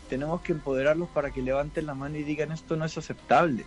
[0.08, 3.64] tenemos que empoderarlos para que levanten la mano y digan esto no es aceptable.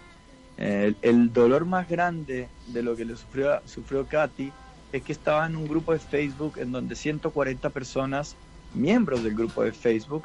[0.58, 4.52] El, dolor más grande de lo que le sufrió, sufrió Katy
[4.92, 8.36] es que estaba en un grupo de Facebook en donde 140 personas,
[8.74, 10.24] miembros del grupo de Facebook,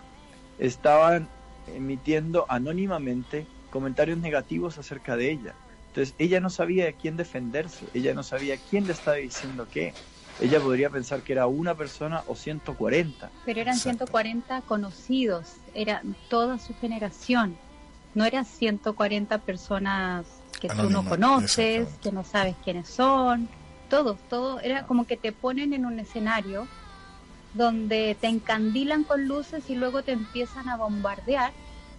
[0.59, 1.29] estaban
[1.67, 5.55] emitiendo anónimamente comentarios negativos acerca de ella.
[5.89, 9.93] Entonces ella no sabía de quién defenderse, ella no sabía quién le estaba diciendo qué.
[10.41, 13.31] Ella podría pensar que era una persona o 140.
[13.45, 17.57] Pero eran 140 conocidos, era toda su generación.
[18.15, 20.27] No eran 140 personas
[20.61, 23.49] que tú no conoces, que no sabes quiénes son.
[23.91, 26.67] Todos, todo era como que te ponen en un escenario
[27.55, 31.53] donde te encandilan con luces y luego te empiezan a bombardear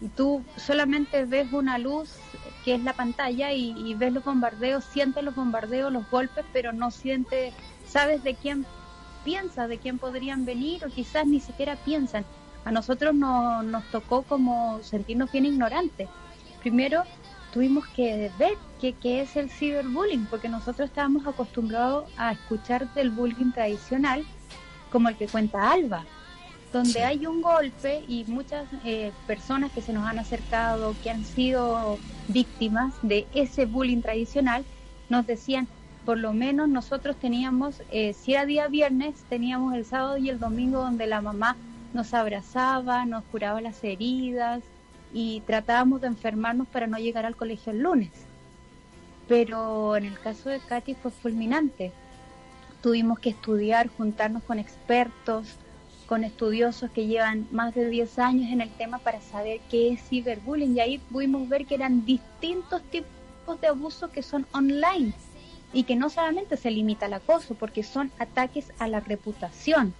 [0.04, 2.10] y tú solamente ves una luz
[2.66, 6.92] que es la pantalla y, ves los bombardeos, sientes los bombardeos, los golpes, pero no
[6.92, 7.54] sientes,
[7.88, 8.66] sabes de quién
[9.24, 12.26] piensas, de quién podrían venir o quizás ni siquiera piensan.
[12.66, 16.10] A nosotros no, nos tocó como sentirnos bien ignorantes.
[16.62, 17.04] Primero
[17.54, 23.10] tuvimos que ver qué, qué es el ciberbullying, porque nosotros estábamos acostumbrados a escuchar del
[23.10, 24.26] bullying tradicional
[24.93, 26.06] como el que cuenta Alba,
[26.71, 31.25] donde hay un golpe y muchas eh, personas que se nos han acercado, que han
[31.25, 34.63] sido víctimas de ese bullying tradicional,
[35.10, 35.67] nos decían,
[36.06, 40.39] por lo menos nosotros teníamos, eh, si era día viernes, teníamos el sábado y el
[40.39, 41.58] domingo donde la mamá
[41.93, 44.62] nos abrazaba, nos curaba las heridas
[45.12, 48.12] y tratábamos de enfermarnos para no llegar al colegio el lunes.
[49.27, 51.91] Pero en el caso de Katy fue fulminante
[52.84, 55.48] tuvimos que estudiar, juntarnos con expertos,
[56.06, 60.04] con estudiosos que llevan más de 10 años en el tema para saber qué es
[60.04, 60.76] ciberbullying.
[60.76, 65.13] Y ahí pudimos ver que eran distintos tipos de abusos que son online
[65.72, 69.93] y que no solamente se limita al acoso porque son ataques a la reputación.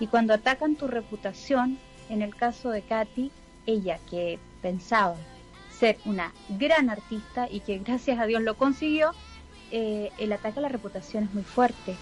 [0.00, 1.78] Y cuando atacan tu reputación,
[2.10, 3.30] en el caso de Katy,
[3.66, 5.14] ella que pensaba
[5.78, 9.12] ser una gran artista y que gracias a Dios lo consiguió,
[9.70, 11.94] eh, el ataque a la reputación es muy fuerte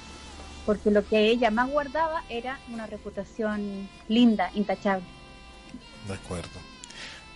[0.66, 5.04] porque lo que ella más guardaba era una reputación linda, intachable.
[6.06, 6.60] De acuerdo.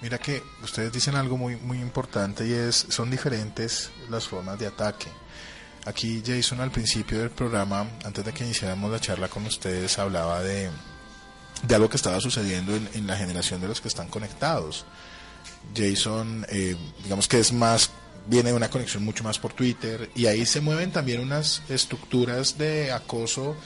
[0.01, 4.67] Mira que ustedes dicen algo muy muy importante y es son diferentes las formas de
[4.67, 5.09] ataque.
[5.87, 10.43] Aquí Jason al principio del programa, antes de que iniciáramos la charla con ustedes, hablaba
[10.43, 10.71] de,
[11.63, 14.85] de algo que estaba sucediendo en, la generación de los que están conectados.
[15.75, 17.91] Jason, eh, digamos que es más
[18.29, 22.93] viene una conexión mucho más por Twitter y ahí se mueven también unas estructuras de
[22.93, 23.57] acoso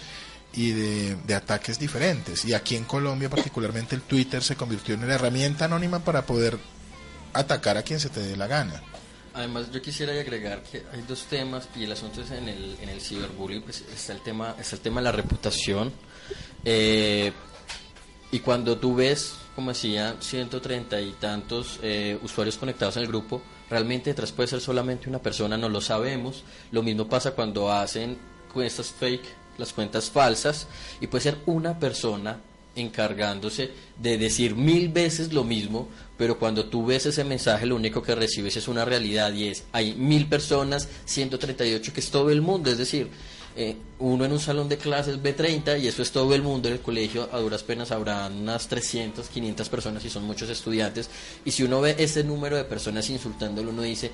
[0.54, 2.44] y de, ataques diferentes.
[2.44, 6.58] Y aquí en Colombia particularmente el Twitter se convirtió en una herramienta anónima para poder
[7.32, 8.82] atacar a quien se te dé la gana.
[9.34, 12.90] Además, yo quisiera agregar que hay dos temas y el asunto es en el, en
[12.90, 15.90] el ciberbullying, pues está el tema, está el tema de la reputación.
[16.64, 17.32] Eh,
[18.30, 23.42] y cuando tú ves, como decía, 130 y tantos eh, usuarios conectados en el grupo,
[23.72, 26.44] Realmente detrás puede ser solamente una persona, no lo sabemos.
[26.72, 28.18] Lo mismo pasa cuando hacen
[28.52, 29.24] cuentas fake,
[29.56, 30.66] las cuentas falsas,
[31.00, 32.38] y puede ser una persona
[32.76, 38.02] encargándose de decir mil veces lo mismo, pero cuando tú ves ese mensaje lo único
[38.02, 42.42] que recibes es una realidad y es, hay mil personas, 138 que es todo el
[42.42, 43.08] mundo, es decir,
[43.56, 46.68] eh, uno en un salón de clases ve 30 y eso es todo el mundo
[46.68, 51.10] en el colegio, a duras penas habrá unas 300, 500 personas y son muchos estudiantes.
[51.44, 54.10] Y si uno ve ese número de personas insultándolo, uno dice,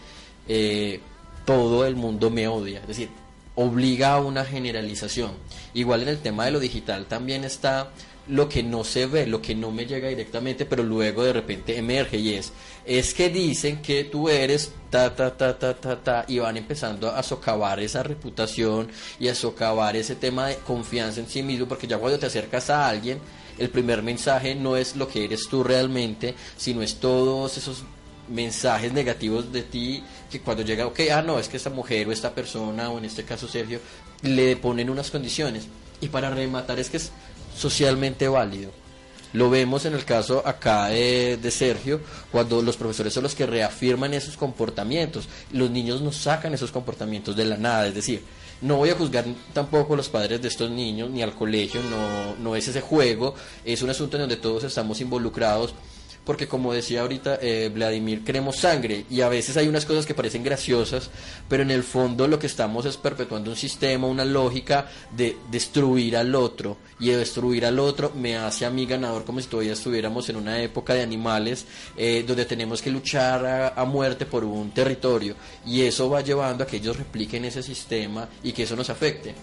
[0.48, 1.00] eh,
[1.44, 2.80] todo el mundo me odia.
[2.80, 3.08] Es decir,
[3.54, 5.32] obliga a una generalización.
[5.74, 7.90] Igual en el tema de lo digital también está
[8.28, 11.76] lo que no se ve, lo que no me llega directamente, pero luego de repente
[11.76, 12.52] emerge y es,
[12.84, 17.10] es que dicen que tú eres ta, ta, ta, ta, ta, ta, y van empezando
[17.10, 18.88] a socavar esa reputación
[19.18, 22.70] y a socavar ese tema de confianza en sí mismo, porque ya cuando te acercas
[22.70, 23.18] a alguien,
[23.58, 27.84] el primer mensaje no es lo que eres tú realmente, sino es todos esos
[28.28, 32.12] mensajes negativos de ti que cuando llega, ok, ah, no, es que esta mujer o
[32.12, 33.80] esta persona, o en este caso Sergio,
[34.22, 35.66] le ponen unas condiciones.
[36.00, 37.10] Y para rematar es que es
[37.58, 38.70] socialmente válido.
[39.34, 42.00] Lo vemos en el caso acá de, Sergio,
[42.32, 45.28] cuando los profesores son los que reafirman esos comportamientos.
[45.52, 48.22] Los niños no sacan esos comportamientos de la nada, es decir,
[48.62, 52.36] no voy a juzgar tampoco a los padres de estos niños ni al colegio, no,
[52.42, 55.74] no es ese juego, es un asunto en donde todos estamos involucrados
[56.28, 60.12] porque como decía ahorita eh, Vladimir, queremos sangre y a veces hay unas cosas que
[60.12, 61.08] parecen graciosas,
[61.48, 66.18] pero en el fondo lo que estamos es perpetuando un sistema, una lógica de destruir
[66.18, 69.72] al otro y de destruir al otro me hace a mí ganador como si todavía
[69.72, 71.64] estuviéramos en una época de animales
[71.96, 76.62] eh, donde tenemos que luchar a, a muerte por un territorio y eso va llevando
[76.62, 79.34] a que ellos repliquen ese sistema y que eso nos afecte.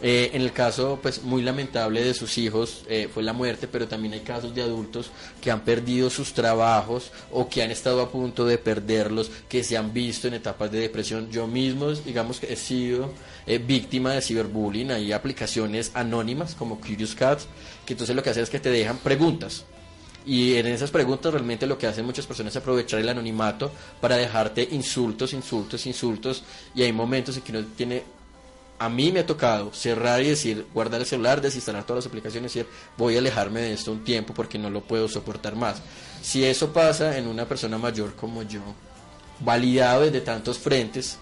[0.00, 3.88] Eh, en el caso, pues, muy lamentable de sus hijos eh, fue la muerte, pero
[3.88, 8.10] también hay casos de adultos que han perdido sus trabajos o que han estado a
[8.10, 11.30] punto de perderlos, que se han visto en etapas de depresión.
[11.30, 13.12] Yo mismo, digamos que he sido
[13.46, 14.92] eh, víctima de ciberbullying.
[14.92, 17.48] Hay aplicaciones anónimas como Curious Cats,
[17.84, 19.64] que entonces lo que hacen es que te dejan preguntas.
[20.24, 24.16] Y en esas preguntas realmente lo que hacen muchas personas es aprovechar el anonimato para
[24.16, 26.44] dejarte insultos, insultos, insultos.
[26.74, 28.02] Y hay momentos en que uno tiene
[28.78, 32.54] a mí me ha tocado cerrar y decir, guardar el celular, desinstalar todas las aplicaciones
[32.54, 35.82] y decir, voy a alejarme de esto un tiempo porque no lo puedo soportar más.
[36.22, 38.60] Si eso pasa en una persona mayor como yo,
[39.40, 41.18] validado desde tantos frentes,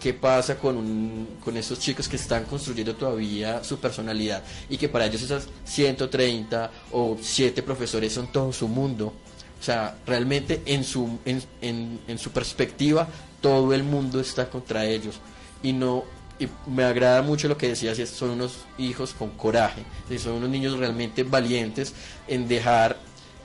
[0.00, 4.88] ¿qué pasa con, un, con esos chicos que están construyendo todavía su personalidad y que
[4.88, 9.14] para ellos esas 130 o 7 profesores son todo su mundo?
[9.58, 13.08] O sea, realmente en su, en, en, en su perspectiva
[13.40, 15.16] todo el mundo está contra ellos
[15.62, 16.04] y no
[16.38, 19.82] y me agrada mucho lo que decías, son unos hijos con coraje,
[20.18, 21.92] son unos niños realmente valientes
[22.28, 22.96] en dejar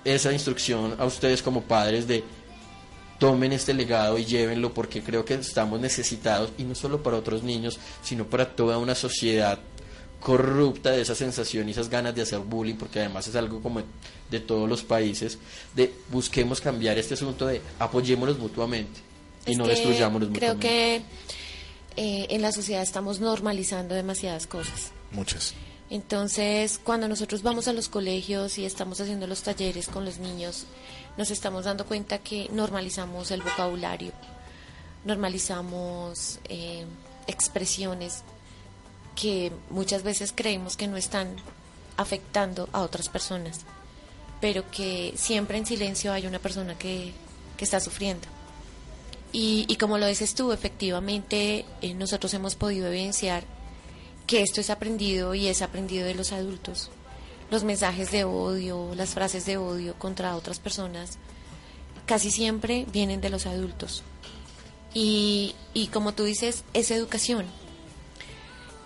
[0.06, 2.23] esa instrucción a ustedes como padres de
[3.19, 7.41] tomen este legado y llévenlo porque creo que estamos necesitados y no solo para otros
[7.41, 9.60] niños, sino para toda una sociedad
[10.19, 13.82] corrupta de esa sensación y esas ganas de hacer bullying, porque además es algo como
[14.29, 15.38] de todos los países,
[15.75, 19.01] de busquemos cambiar este asunto de apoyémonos mutuamente
[19.45, 20.39] y no destruyámonos mutuamente.
[20.39, 21.01] Creo que
[21.95, 24.91] eh, en la sociedad estamos normalizando demasiadas cosas.
[25.12, 25.53] Muchas.
[25.89, 30.65] Entonces, cuando nosotros vamos a los colegios y estamos haciendo los talleres con los niños,
[31.17, 34.12] nos estamos dando cuenta que normalizamos el vocabulario,
[35.06, 36.86] normalizamos eh,
[37.27, 38.23] expresiones
[39.15, 41.36] que muchas veces creemos que no están
[41.97, 43.62] afectando a otras personas,
[44.41, 47.13] pero que siempre en silencio hay una persona que,
[47.56, 48.27] que está sufriendo.
[49.35, 53.43] Y, como lo dices tú, efectivamente eh, nosotros hemos podido evidenciar
[54.27, 56.91] que esto es aprendido y es aprendido de los adultos.
[57.49, 61.17] Los mensajes de odio, las frases de odio contra otras personas,
[62.05, 64.03] casi siempre vienen de los adultos.
[64.93, 67.47] Y, y como tú dices, es educación.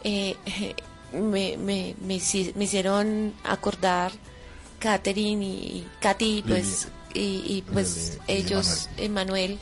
[0.05, 0.38] Eh,
[1.12, 4.13] me, me, me, hicieron acordar
[4.79, 9.60] Catherine y Katy, pues, y, y pues ellos, Emanuel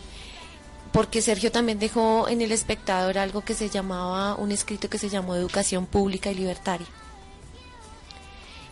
[0.95, 5.09] porque Sergio también dejó en el espectador algo que se llamaba, un escrito que se
[5.09, 6.87] llamó Educación Pública y Libertaria.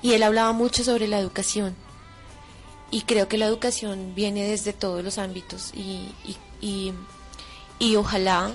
[0.02, 1.76] Y él hablaba mucho sobre la educación.
[2.92, 5.72] Y creo que la educación viene desde todos los ámbitos.
[5.74, 6.16] Y,
[6.62, 6.94] y,
[7.78, 8.54] y, ojalá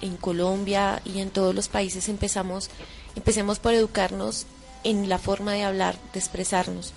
[0.00, 2.70] en Colombia y en todos los países empezamos,
[3.16, 4.46] empecemos por educarnos
[4.84, 6.92] en la forma de hablar, de expresarnos.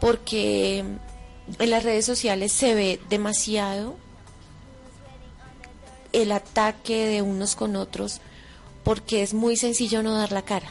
[0.00, 4.02] Porque en las redes sociales se ve demasiado
[6.14, 8.20] el ataque de unos con otros
[8.84, 10.70] porque es muy sencillo no dar la cara.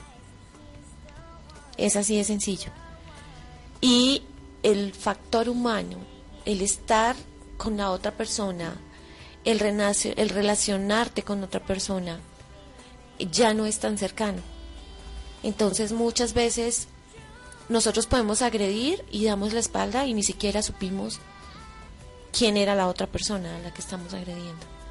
[1.78, 2.72] Es así de sencillo.
[3.82, 4.24] Y
[4.64, 5.98] el factor humano,
[6.46, 7.18] el estar
[7.58, 8.78] con la otra persona,
[9.44, 12.20] el, el relacionarte con otra persona,
[13.20, 14.42] ya no es tan cercano.
[15.44, 16.88] Entonces muchas veces
[17.68, 21.20] nosotros podemos agredir y damos la espalda y ni siquiera supimos
[22.32, 24.83] quién era la otra persona a la que estamos agrediendo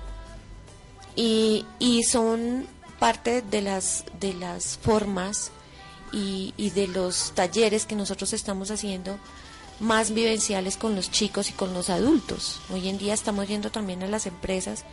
[1.17, 2.67] y, y son
[2.99, 5.51] parte de las, de las formas
[6.13, 9.19] y, y de los talleres que nosotros estamos haciendo
[9.81, 12.61] más vivenciales con los chicos y con los adultos.
[12.73, 14.85] Hoy en día estamos viendo también a las empresas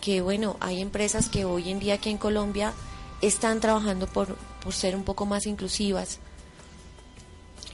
[0.00, 2.72] que, bueno, hay empresas que hoy en día aquí en Colombia
[3.20, 6.18] están trabajando por, por ser un poco más inclusivas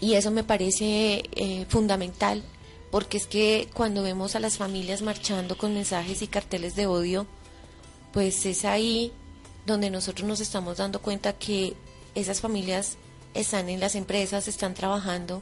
[0.00, 2.42] Y eso me parece eh, fundamental,
[2.90, 7.26] porque es que cuando vemos a las familias marchando con mensajes y carteles de odio,
[8.18, 9.12] pues es ahí
[9.64, 11.76] donde nosotros nos estamos dando cuenta que
[12.16, 12.96] esas familias
[13.32, 15.40] están en las empresas, están trabajando,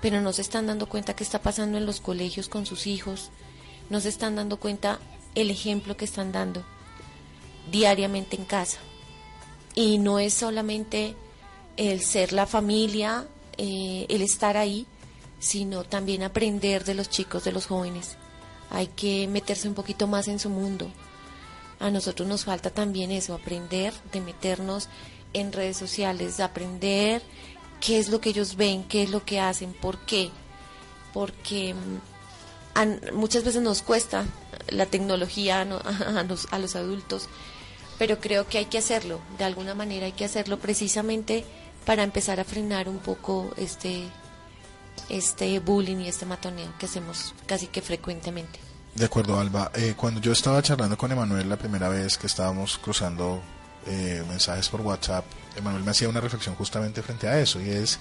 [0.00, 3.28] pero no se están dando cuenta qué está pasando en los colegios con sus hijos,
[3.90, 4.98] no se están dando cuenta
[5.34, 6.64] el ejemplo que están dando
[7.70, 8.78] diariamente en casa.
[9.74, 11.14] Y no es solamente
[11.76, 13.26] el ser la familia,
[13.58, 14.86] eh, el estar ahí,
[15.38, 18.16] sino también aprender de los chicos, de los jóvenes.
[18.70, 20.90] Hay que meterse un poquito más en su mundo.
[21.78, 24.88] A nosotros nos falta también eso, aprender de meternos
[25.32, 27.22] en redes sociales, de aprender
[27.80, 30.30] qué es lo que ellos ven, qué es lo que hacen, por qué.
[31.12, 34.24] Porque mm, muchas veces nos cuesta
[34.68, 35.60] la tecnología
[36.50, 37.28] a, los, adultos,
[37.98, 41.44] pero creo que hay que hacerlo, de alguna manera hay que hacerlo precisamente
[41.84, 44.04] para empezar a frenar un poco este,
[45.08, 48.65] este bullying y este matoneo que hacemos casi que frecuentemente.
[48.96, 49.70] De acuerdo, Alba.
[49.74, 53.42] Eh, cuando yo estaba charlando con Emanuel la primera vez que estábamos cruzando
[53.86, 57.98] eh, mensajes por WhatsApp, Emanuel me hacía una reflexión justamente frente a eso y es,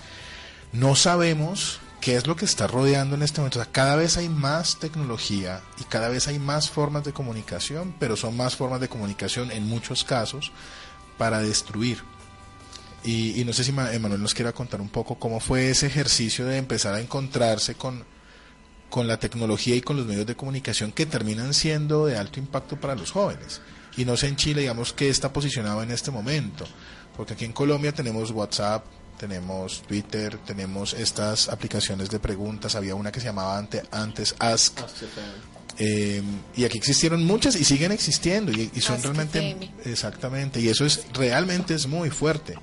[0.71, 3.61] no sabemos qué es lo que está rodeando en este momento.
[3.73, 8.37] cada vez hay más tecnología y cada vez hay más formas de comunicación, pero son
[8.37, 10.53] más formas de comunicación en muchos casos
[11.17, 12.03] para destruir.
[13.03, 16.45] Y, y no sé si Emanuel nos quiera contar un poco cómo fue ese ejercicio
[16.45, 18.05] de empezar a encontrarse con,
[18.95, 22.79] con la tecnología y con los medios de comunicación que terminan siendo de alto impacto
[22.79, 23.59] para los jóvenes.
[23.97, 26.65] Y no sé en Chile, digamos, qué está posicionado en este momento.
[27.17, 28.85] Porque aquí en Colombia tenemos WhatsApp,
[29.19, 34.79] tenemos Twitter, tenemos estas aplicaciones de preguntas, había una que se llamaba antes, antes Ask.
[35.77, 36.23] Eh,
[36.55, 41.73] y aquí existieron muchas y siguen existiendo y, son realmente exactamente y eso es realmente
[41.73, 42.55] es muy fuerte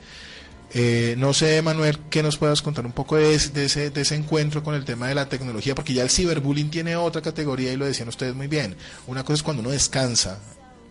[0.75, 4.15] eh, no sé Manuel que nos puedas contar un poco de, de, ese, de ese
[4.15, 7.77] encuentro con el tema de la tecnología porque ya el ciberbullying tiene otra categoría y
[7.77, 10.39] lo decían ustedes muy bien una cosa es cuando uno descansa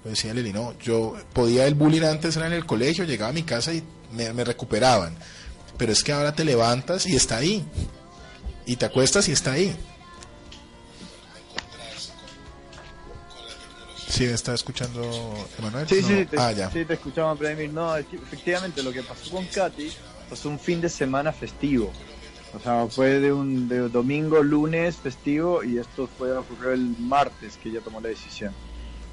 [0.03, 3.33] lo decía Lili, no, yo podía el bullying antes era en el colegio, llegaba a
[3.33, 5.15] mi casa y me, recuperaban.
[5.77, 7.63] Pero es que ahora te levantas y está ahí.
[8.65, 9.75] Y te acuestas y está ahí.
[14.11, 15.01] Sí, está escuchando
[15.57, 15.87] Emanuel.
[15.87, 17.39] Sí, sí, te, ah, sí, te escuchamos,
[17.71, 19.89] No, efectivamente, lo que pasó con Katy
[20.29, 21.93] pasó un fin de semana festivo.
[22.53, 27.55] O sea, fue de un de domingo, lunes festivo y esto fue ocurrió el martes
[27.55, 28.53] que ella tomó la decisión.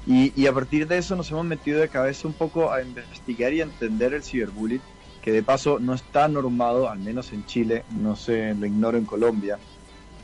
[0.05, 3.61] Y, a partir de eso nos hemos metido de cabeza un poco a investigar y
[3.61, 4.81] a entender el ciberbullying,
[5.21, 9.05] que de paso no está normado, al menos en Chile, no sé, lo ignoro en
[9.05, 9.59] Colombia,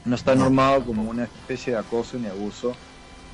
[0.04, 2.76] no está normado como una especie de acoso ni abuso.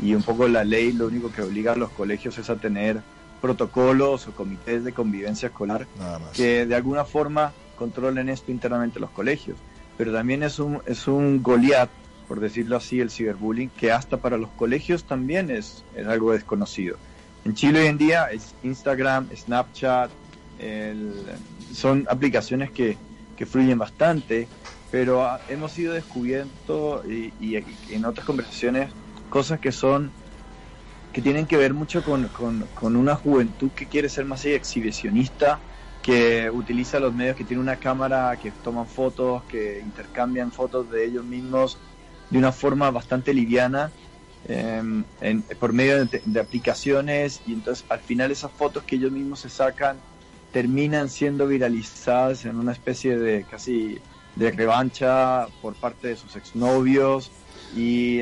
[0.01, 3.01] Y un poco la ley lo único que obliga a los colegios es a tener
[3.39, 5.87] protocolos o comités de convivencia escolar
[6.33, 9.57] que de alguna forma controlen esto internamente los colegios.
[9.97, 11.89] Pero también es un, es un Goliat
[12.31, 16.95] por decirlo así, el ciberbullying, que hasta para los colegios también es, algo desconocido.
[17.43, 20.09] En Chile hoy en día es Instagram, Snapchat,
[21.73, 22.95] son aplicaciones que,
[23.35, 24.47] que, fluyen bastante,
[24.91, 27.33] pero hemos ido descubierto y,
[27.89, 28.87] en otras conversaciones
[29.31, 30.11] cosas que son
[31.11, 32.29] que tienen que ver mucho con,
[32.79, 35.59] con, una juventud que quiere ser más exhibicionista,
[36.03, 41.05] que utiliza los medios, que tiene una cámara, que toman fotos, que intercambian fotos de
[41.05, 41.77] ellos mismos
[42.29, 43.91] de una forma bastante liviana
[44.47, 45.03] em,
[45.59, 49.97] por medio de, aplicaciones y entonces al final esas fotos que ellos mismos se sacan
[50.53, 53.99] terminan siendo viralizadas en una especie de casi
[54.35, 57.31] de revancha por parte de sus exnovios
[57.75, 58.21] y,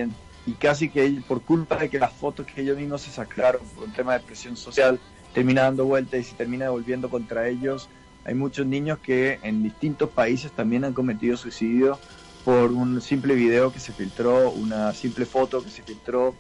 [0.50, 3.84] y casi que por culpa de que las fotos que ellos mismos se sacaron por
[3.84, 5.00] un tema de presión social
[5.32, 7.88] termina dando vueltas y se termina volviendo contra ellos.
[8.26, 12.00] Hay muchos niños que en distintos países también han cometido suicidio
[12.44, 16.34] por un simple video que se filtró, una simple foto que se filtró,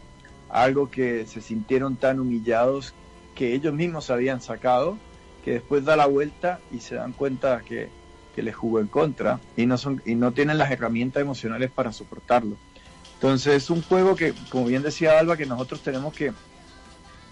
[0.50, 2.96] algo que se sintieron tan humillados
[3.36, 4.98] que ellos mismos habían sacado,
[5.46, 7.90] que después da la vuelta y se dan cuenta que,
[8.36, 11.92] que les jugó en contra y no, son, y no tienen las herramientas emocionales para
[11.92, 12.56] soportarlo.
[13.20, 16.32] Entonces es un juego que, como bien decía Alba, que nosotros tenemos que,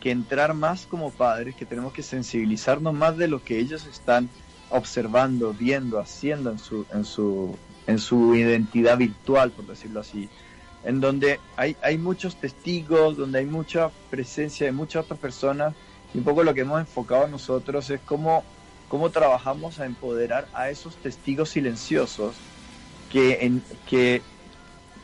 [0.02, 4.30] que entrar más como padres, que tenemos que sensibilizarnos más de lo que ellos están
[4.70, 7.58] observando, viendo, haciendo en su, en su,
[7.88, 10.28] en su identidad virtual, por decirlo así,
[10.84, 15.74] en donde hay, hay muchos testigos, donde hay mucha presencia de muchas otras personas,
[16.14, 18.44] y un poco lo que hemos enfocado nosotros es cómo,
[18.90, 22.36] cómo trabajamos a empoderar a esos testigos silenciosos
[23.10, 24.22] que, en, que,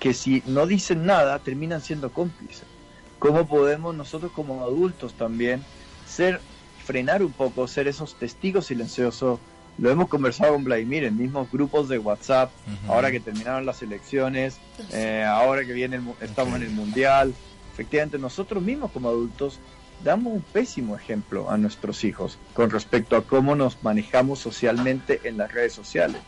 [0.03, 2.65] que si no dicen nada terminan siendo cómplices.
[3.19, 5.63] ¿Cómo podemos nosotros como adultos también
[6.05, 6.41] ser,
[6.83, 9.39] frenar un poco, ser esos testigos silenciosos
[9.77, 12.51] lo hemos conversado con Vladimir en mismos grupos de WhatsApp,
[12.89, 14.57] ahora que terminaron las elecciones,
[14.91, 17.33] eh, ahora que viene estamos en el Mundial.
[17.71, 19.59] Efectivamente, nosotros mismos como adultos
[20.03, 25.37] damos un pésimo ejemplo a nuestros hijos con respecto a cómo nos manejamos socialmente en
[25.37, 26.21] las redes sociales.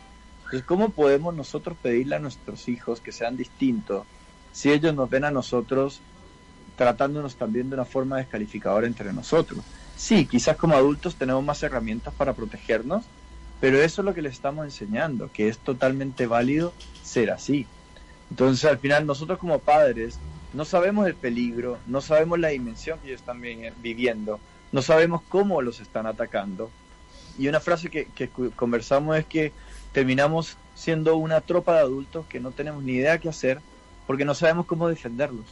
[0.46, 4.06] Entonces, ¿cómo podemos nosotros pedirle a nuestros hijos que sean distintos
[4.52, 6.02] si ellos nos ven a nosotros
[6.78, 9.60] tratándonos también de una forma descalificadora entre nosotros?
[9.96, 13.06] Sí, quizás como adultos tenemos más herramientas para protegernos,
[13.60, 17.66] pero eso es lo que les estamos enseñando, que es totalmente válido ser así.
[18.30, 20.20] Entonces al final nosotros como padres
[20.54, 23.41] no sabemos el peligro, no sabemos la dimensión que ellos están
[23.82, 24.39] viviendo,
[24.72, 26.70] no sabemos cómo los están atacando.
[27.38, 29.52] Y una frase que, conversamos es que
[29.96, 33.62] terminamos siendo una tropa de adultos que no tenemos ni idea qué hacer
[34.06, 35.46] porque no sabemos cómo defenderlos.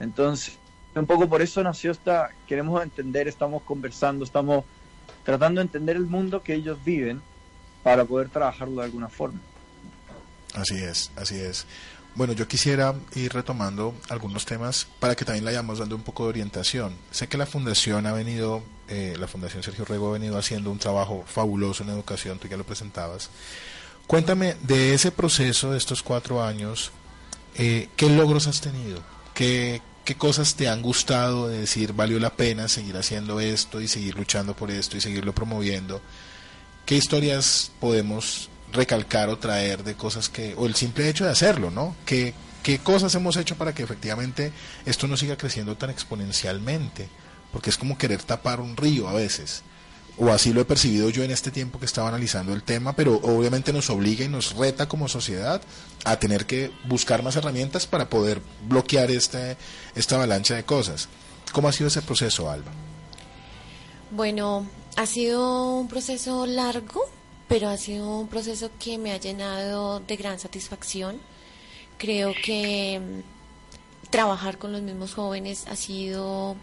[0.00, 0.56] Entonces,
[0.94, 4.64] un poco por eso nació esta, queremos entender, estamos conversando, estamos
[5.24, 7.20] tratando de entender el mundo que ellos viven
[7.82, 9.40] para poder trabajarlo de alguna forma.
[10.54, 11.66] Así es, así es.
[12.16, 16.22] Bueno, yo quisiera ir retomando algunos temas para que también le vayamos dando un poco
[16.22, 16.96] de orientación.
[17.10, 20.78] Sé que la Fundación ha venido, eh, la Fundación Sergio Rego ha venido haciendo un
[20.78, 23.28] trabajo fabuloso en educación, tú ya lo presentabas.
[24.06, 26.90] Cuéntame de ese proceso de estos cuatro años,
[27.54, 29.02] eh, ¿qué logros has tenido?
[29.34, 33.88] ¿Qué, ¿Qué cosas te han gustado de decir valió la pena seguir haciendo esto y
[33.88, 36.00] seguir luchando por esto y seguirlo promoviendo?
[36.86, 41.70] ¿Qué historias podemos recalcar o traer de cosas que, o el simple hecho de hacerlo,
[41.70, 41.96] ¿no?
[42.04, 44.52] ¿Qué, qué cosas hemos hecho para que efectivamente
[44.84, 47.08] esto no siga creciendo tan exponencialmente?
[47.52, 49.62] Porque es como querer tapar un río a veces
[50.18, 53.16] o así lo he percibido yo en este tiempo que estaba analizando el tema, pero
[53.16, 55.60] obviamente nos obliga y nos reta como sociedad
[56.04, 59.56] a tener que buscar más herramientas para poder bloquear este,
[59.94, 61.08] esta avalancha de cosas.
[61.52, 62.72] ¿Cómo ha sido ese proceso, Alba?
[64.10, 67.02] Bueno, ha sido un proceso largo,
[67.48, 71.20] pero ha sido un proceso que me ha llenado de gran satisfacción.
[71.98, 76.56] Creo que mm, trabajar con los mismos jóvenes ha sido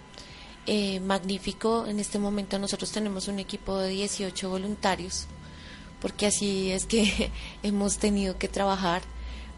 [0.65, 1.85] eh, magnífico.
[1.87, 5.27] En este momento nosotros tenemos un equipo de 18 voluntarios,
[6.01, 7.31] porque así es que
[7.63, 9.01] hemos tenido que trabajar,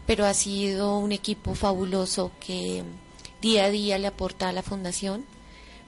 [0.06, 2.84] pero ha sido un equipo fabuloso que
[3.42, 5.24] día a día le aporta a la fundación.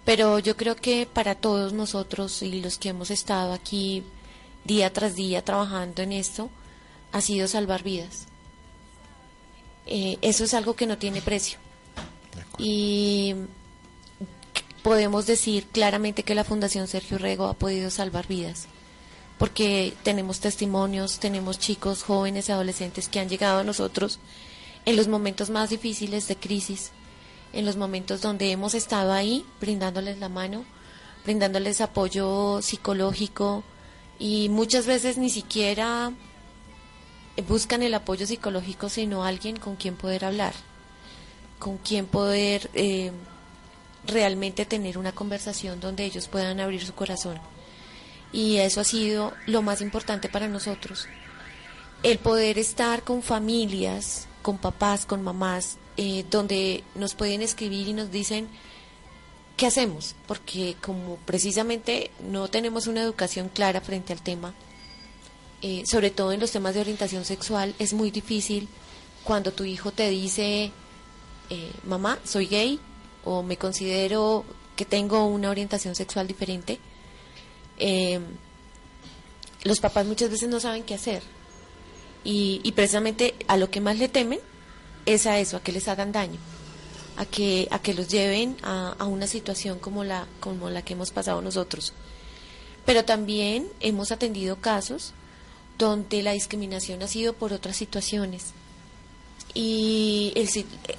[0.05, 4.03] Pero yo creo que para todos nosotros y los que hemos estado aquí
[4.69, 6.51] día tras día trabajando en esto,
[7.11, 8.27] ha sido salvar vidas.
[9.87, 11.59] Eh, eso es algo que no tiene precio.
[12.59, 13.35] Y
[14.83, 18.67] podemos decir claramente que la Fundación Sergio Rego ha podido salvar vidas,
[19.39, 24.21] porque tenemos testimonios, tenemos chicos, jóvenes adolescentes que han llegado a nosotros
[24.85, 26.91] en los momentos más difíciles de crisis,
[27.53, 30.65] en los momentos donde hemos estado ahí brindándoles la mano,
[31.25, 33.65] brindándoles apoyo psicológico
[34.19, 36.13] y muchas veces ni siquiera
[37.47, 40.55] buscan el apoyo psicológico, sino alguien con quien poder hablar,
[41.59, 42.71] con quien poder...
[42.75, 43.13] Eh,
[44.09, 47.39] realmente tener una conversación donde ellos puedan abrir su corazón.
[48.33, 51.07] Y eso ha sido lo más importante para nosotros.
[52.03, 57.93] El poder estar con familias, con papás, con mamás, eh, donde nos pueden escribir y
[57.93, 58.49] nos dicen,
[59.59, 60.15] ¿qué hacemos?
[60.27, 64.55] Porque como precisamente no tenemos una educación clara frente al tema,
[65.61, 68.69] eh, sobre todo en los temas de orientación sexual, es muy difícil
[69.25, 70.71] cuando tu hijo te dice,
[71.51, 72.79] eh, mamá, soy gay,
[73.25, 74.45] o me considero
[74.77, 76.79] que tengo una orientación sexual diferente,
[77.79, 78.21] eh,
[79.65, 81.23] los papás muchas veces no saben qué hacer.
[82.23, 84.39] Y, precisamente a lo que más le temen
[85.07, 86.39] es a eso, a que les hagan daño,
[87.19, 91.11] a que, a que los lleven a, una situación como la, como la que hemos
[91.11, 91.93] pasado nosotros.
[92.87, 95.13] Pero también hemos atendido casos
[95.79, 98.53] donde la discriminación ha sido por otras situaciones.
[99.53, 100.49] Y el,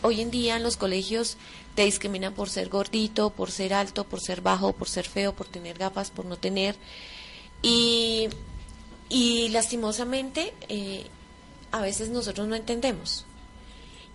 [0.02, 1.38] hoy en día en los colegios
[1.76, 5.48] te discriminan por ser gordito, por ser alto, por ser bajo, por ser feo, por
[5.48, 6.76] tener gafas, por no tener.
[7.62, 8.28] Y,
[9.08, 11.06] y lastimosamente eh,
[11.72, 13.26] a veces nosotros no entendemos.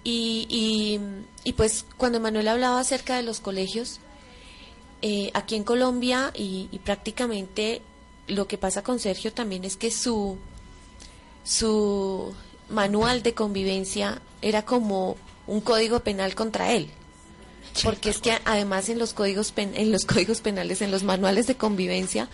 [0.04, 1.00] Y, y,
[1.48, 4.00] y, pues cuando Manuel hablaba acerca de los colegios,
[5.00, 7.80] eh, aquí en Colombia y, y, prácticamente
[8.26, 10.36] lo que pasa con Sergio también es que su,
[11.42, 12.34] su
[12.68, 16.90] manual de convivencia era como un código penal contra él
[17.82, 21.56] porque es que además en los códigos en los códigos penales, en los manuales de
[21.56, 22.28] convivencia,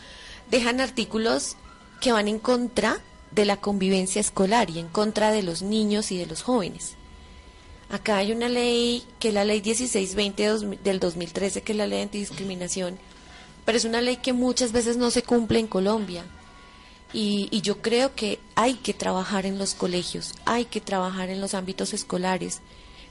[0.51, 1.57] dejan artículos
[2.01, 3.01] que van en contra
[3.31, 6.97] de la convivencia escolar y en contra de los niños y de los jóvenes.
[7.91, 12.03] Acá hay una ley, que es la ley 1620 del 2013, que es la ley
[12.03, 12.99] antidiscriminación,
[13.65, 16.25] pero es una ley que muchas veces no se cumple en Colombia.
[17.13, 21.41] Y, y yo creo que hay que trabajar en los colegios, hay que trabajar en
[21.41, 22.61] los ámbitos escolares,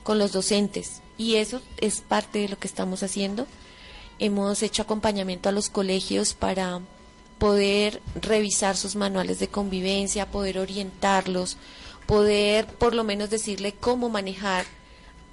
[0.03, 1.01] con los docentes.
[1.17, 3.47] Y eso es parte de lo que estamos haciendo.
[4.17, 6.79] Hemos hecho acompañamiento a los colegios para
[7.37, 11.57] poder revisar sus manuales de convivencia, poder orientarlos,
[12.09, 14.65] poder por lo menos decirle cómo manejar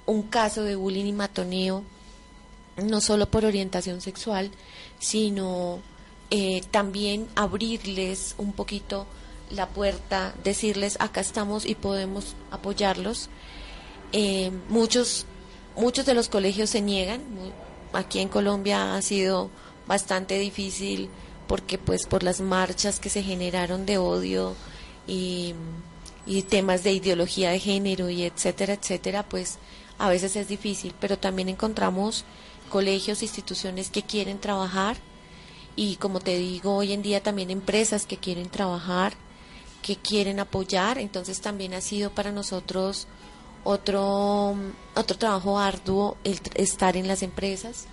[0.05, 1.83] un caso de bullying y matoneo,
[2.77, 4.51] no solo por orientación sexual,
[4.99, 5.79] sino
[6.29, 9.07] eh, también abrirles un poquito
[9.49, 13.29] la puerta, decirles acá estamos y podemos apoyarlos.
[14.11, 15.25] Eh, muchos,
[15.75, 17.23] muchos de los colegios se niegan.
[17.91, 19.49] Aquí en Colombia ha sido
[19.87, 21.09] bastante difícil
[21.47, 24.53] porque pues por las marchas que se generaron de odio
[25.07, 25.55] y,
[26.27, 29.57] y temas de ideología de género y etcétera, etcétera, pues
[29.97, 32.25] a veces es difícil, pero también encontramos
[32.69, 34.97] colegios, instituciones que quieren trabajar
[35.75, 39.13] y como te digo, hoy en día también empresas que quieren trabajar,
[39.81, 43.07] que quieren apoyar, entonces también ha sido para nosotros
[43.63, 44.55] otro,
[44.95, 47.85] otro trabajo arduo el estar en las empresas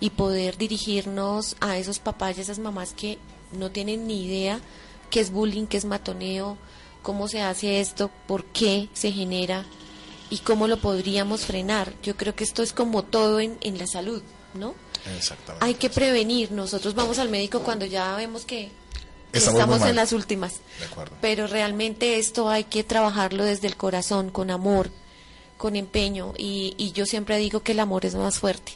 [0.00, 3.18] y poder dirigirnos a esos papás y esas mamás que
[3.52, 4.60] no tienen ni idea
[5.10, 6.56] qué es bullying, qué es matoneo,
[7.02, 9.64] cómo se hace esto, por qué se genera
[10.30, 11.92] y cómo lo podríamos frenar.
[12.02, 14.22] Yo creo que esto es como todo en, en la salud,
[14.54, 14.74] ¿no?
[15.16, 15.64] Exactamente.
[15.64, 16.52] Hay que prevenir.
[16.52, 18.70] Nosotros vamos al médico cuando ya vemos que,
[19.32, 20.60] estamos, en las últimas.
[20.78, 21.16] De acuerdo.
[21.20, 24.90] Pero realmente esto hay que trabajarlo desde el corazón, con amor,
[25.56, 26.34] con empeño.
[26.36, 28.72] Y, y yo siempre digo que el amor es más fuerte.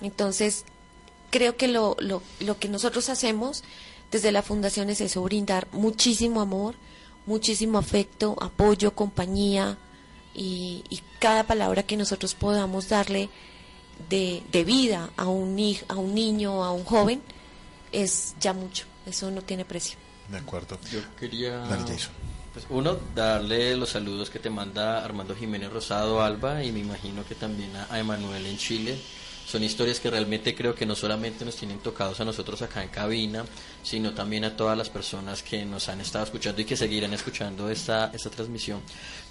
[0.00, 0.64] Entonces,
[1.30, 3.64] creo que lo, lo, lo que nosotros hacemos
[4.10, 6.76] desde la fundación es eso, brindar muchísimo amor,
[7.26, 9.76] muchísimo afecto, apoyo, compañía
[10.34, 13.28] y, y cada palabra que nosotros podamos darle
[14.10, 17.22] de, de vida a un, ni- a un niño, a un joven,
[17.92, 19.96] es ya mucho, eso no tiene precio.
[20.28, 20.78] De acuerdo.
[20.90, 21.84] Yo quería, Dale,
[22.52, 27.24] pues, uno, darle los saludos que te manda Armando Jiménez Rosado Alba y me imagino
[27.26, 28.98] que también a, a Emanuel en Chile.
[29.46, 32.88] Son historias que realmente creo que no solamente nos tienen tocados a nosotros acá en
[32.88, 33.44] cabina,
[33.82, 37.68] sino también a todas las personas que nos han estado escuchando y que seguirán escuchando
[37.68, 38.80] esta, esta transmisión.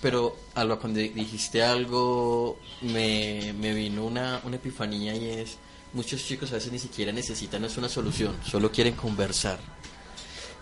[0.02, 5.58] Pero, Alba, cuando dijiste algo, me, me vino una, una epifanía y es,
[5.94, 9.60] muchos chicos a veces ni siquiera necesitan es una solución, solo quieren conversar.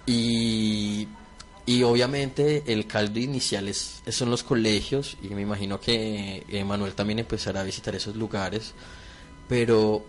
[0.06, 1.08] Y,
[1.66, 7.20] y obviamente el caldo inicial es, son los colegios y me imagino que Manuel también
[7.20, 8.74] empezará a visitar esos lugares,
[9.52, 10.02] pero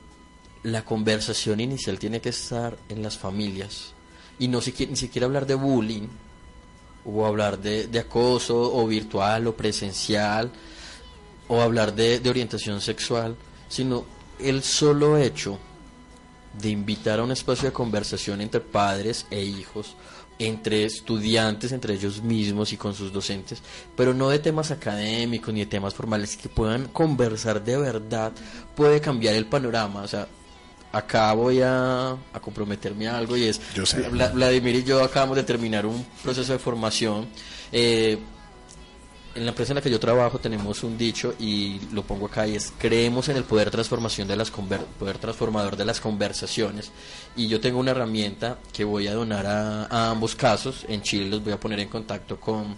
[0.62, 3.92] la conversación inicial tiene que estar en las familias
[4.38, 6.06] y no siquiera, ni siquiera hablar de bullying
[7.04, 10.48] o hablar de, de acoso o virtual o presencial
[11.48, 13.34] o hablar de, de orientación sexual,
[13.68, 14.04] sino
[14.38, 15.58] el solo hecho
[16.56, 19.96] de invitar a un espacio de conversación entre padres e hijos,
[20.46, 23.60] entre estudiantes, entre ellos mismos y con sus docentes,
[23.96, 28.32] pero no de temas académicos ni de temas formales, que puedan conversar de verdad,
[28.74, 30.02] puede cambiar el panorama.
[30.02, 30.26] O sea,
[30.92, 34.08] acá voy a, a comprometerme a algo y es, Yo sé.
[34.10, 37.26] Vla- Vladimir y yo acabamos de terminar un proceso de formación.
[37.72, 38.18] eh,
[39.34, 42.46] en la empresa en la que yo trabajo tenemos un dicho y lo pongo acá
[42.46, 46.90] y es creemos en el poder transformación de las poder transformador de las conversaciones
[47.36, 50.84] y yo tengo una herramienta que voy a donar a, ambos casos.
[50.88, 52.76] En Chile los voy a poner en contacto con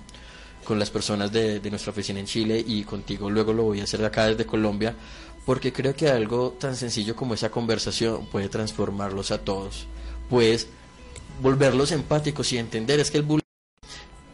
[0.64, 3.84] con las personas de, de nuestra oficina en Chile y contigo luego lo voy a
[3.84, 4.94] hacer acá desde Colombia
[5.44, 9.86] porque creo que algo tan sencillo como esa conversación puede transformarlos a todos.
[10.30, 10.68] Pues
[11.42, 13.43] volverlos empáticos y entender es que el bullying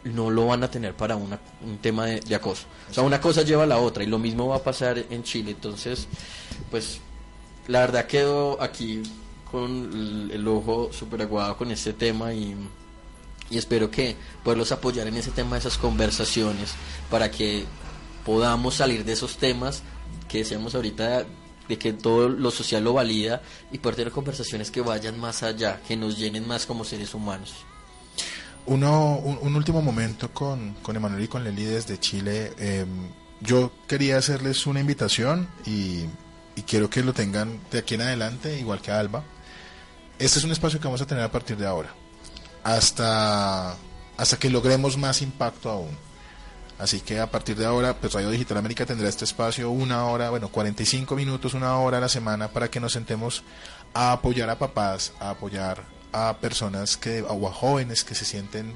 [0.03, 2.63] no lo van a tener para una- un tema de, acoso.
[2.89, 5.23] O sea, una cosa lleva a la otra y lo mismo va a pasar en
[5.23, 5.51] Chile.
[5.51, 6.07] Entonces,
[6.71, 6.99] pues,
[7.67, 9.03] la verdad quedo aquí
[9.51, 12.55] con el, el ojo súper aguado con este tema y,
[13.49, 16.73] y espero que poderlos apoyar en ese tema de esas conversaciones
[17.09, 17.65] para que
[18.25, 19.83] podamos salir de esos temas
[20.29, 21.25] que decíamos ahorita
[21.67, 23.41] de que todo lo social lo valida
[23.71, 27.53] y poder tener conversaciones que vayan más allá, que nos llenen más como seres humanos.
[28.65, 32.53] Uno, un, último momento con, con Emanuel y con Leli desde Chile.
[32.57, 32.85] Eh,
[33.41, 36.05] yo quería hacerles una invitación y,
[36.55, 39.23] y quiero que lo tengan de aquí en adelante, igual que Alba.
[40.19, 41.93] Este es un espacio que vamos a tener a partir de ahora,
[42.63, 43.75] hasta,
[44.17, 45.97] hasta que logremos más impacto aún.
[46.77, 50.29] Así que a partir de ahora, pues Radio Digital América tendrá este espacio una hora,
[50.29, 53.43] bueno, 45 minutos, una hora a la semana para que nos sentemos
[53.93, 58.75] a apoyar a papás, a apoyar a personas que, o a jóvenes que se sienten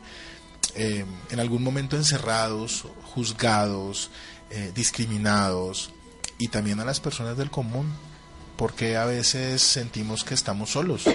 [0.75, 4.09] eh, en algún momento encerrados, juzgados,
[4.49, 5.91] eh, discriminados
[6.37, 7.91] y también a las personas del común,
[8.57, 11.05] porque a veces sentimos que estamos solos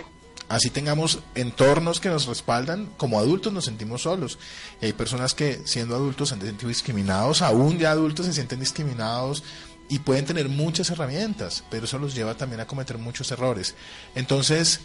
[0.50, 4.36] Así tengamos entornos que nos respaldan, como adultos nos sentimos solos.
[4.82, 9.44] Y hay personas que siendo adultos se han discriminados, aún ya adultos se sienten discriminados
[9.88, 13.76] y pueden tener muchas herramientas, pero eso los lleva también a cometer muchos errores.
[14.16, 14.80] Entonces,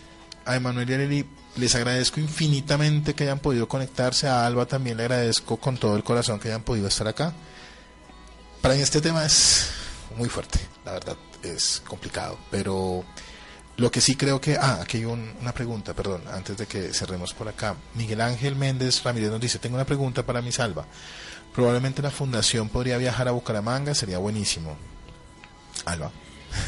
[0.46, 1.26] a Emanuel y a Lili
[1.58, 6.04] les agradezco infinitamente que hayan podido conectarse, a Alba también le agradezco con todo el
[6.04, 7.34] corazón que hayan podido estar acá.
[8.62, 9.70] Para mí este tema es
[10.18, 13.06] muy fuerte, la verdad, es complicado, pero
[13.78, 14.58] lo que sí creo que...
[14.58, 17.76] Ah, aquí hay una pregunta, perdón, antes de que cerremos por acá.
[17.93, 20.86] Miguel Ángel Méndez Ramírez nos dice, tengo una pregunta para mi salva.
[21.54, 24.76] Probablemente la fundación podría viajar a Bucaramanga, sería buenísimo.
[25.86, 26.12] Alba.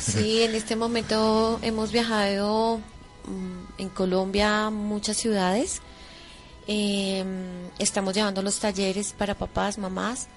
[0.01, 2.81] Sí, en este momento hemos viajado
[3.77, 5.81] en Colombia muchas ciudades.
[6.67, 10.27] Em, estamos llevando los talleres para papás, mamás,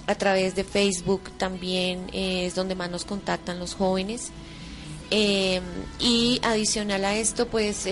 [0.06, 4.30] A través de Facebook también eh, es donde más nos contactan los jóvenes.
[5.10, 7.86] y adicional a esto, pues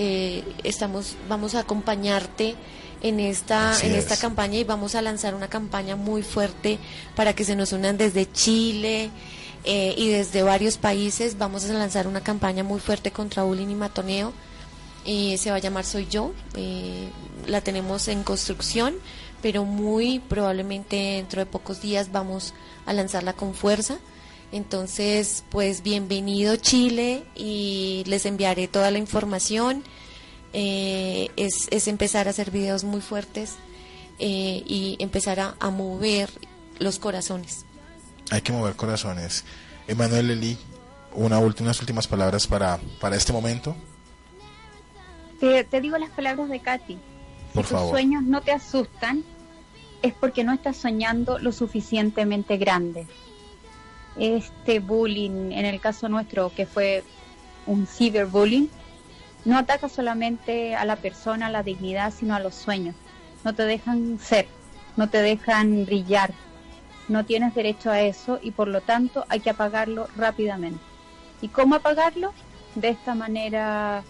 [0.62, 2.57] estamos, vamos a acompañarte
[3.03, 6.78] en esta, en esta campaña y vamos a lanzar una campaña muy fuerte
[7.14, 9.11] para que se nos unan desde Chile
[9.69, 11.37] eh, y desde varios países.
[11.39, 14.33] Vamos a lanzar una campaña muy fuerte contra bullying y matoneo.
[15.05, 16.33] Eh, se va a llamar Soy Yo.
[16.55, 17.09] Eh,
[17.49, 18.95] la tenemos en construcción,
[19.43, 22.55] pero muy probablemente dentro de pocos días vamos
[22.87, 23.99] a lanzarla con fuerza.
[24.53, 29.83] Entonces, pues bienvenido Chile y les enviaré toda la información.
[30.53, 33.57] Es, empezar a hacer videos muy fuertes
[34.19, 36.31] y empezar a, mover
[36.79, 37.66] los corazones.
[38.31, 39.45] Hay que mover corazones.
[39.87, 40.59] Emanuel Eli,
[41.14, 43.77] una unas últimas palabras para, para este momento.
[45.41, 46.99] Te, te digo las palabras de Katy.
[47.55, 49.24] Por si tus sueños no te asustan,
[50.03, 53.07] es porque no estás soñando lo suficientemente grande.
[54.18, 57.05] Este bullying, en el caso nuestro, que fue
[57.66, 58.68] un ciberbullying,
[59.45, 62.95] no ataca solamente a la persona, a la dignidad, sino a los sueños.
[63.45, 64.49] No te dejan ser,
[64.97, 66.35] no te dejan brillar.
[67.09, 70.80] No tienes derecho a eso y por lo tanto hay que apagarlo rápidamente.
[71.40, 72.32] ¿Y cómo apagarlo?
[72.74, 74.02] De esta manera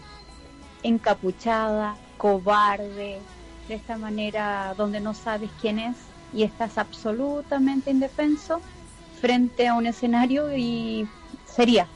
[0.82, 3.20] encapuchada, cobarde,
[3.68, 5.96] de esta manera donde no sabes quién es
[6.32, 8.60] y estás absolutamente indefenso
[9.20, 11.08] frente a un escenario y
[11.44, 11.86] sería.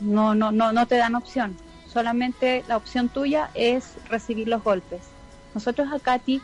[0.00, 1.56] No, no, no, no te dan opción
[1.92, 5.02] solamente la opción tuya es recibir los golpes.
[5.54, 6.40] Nosotros a Katy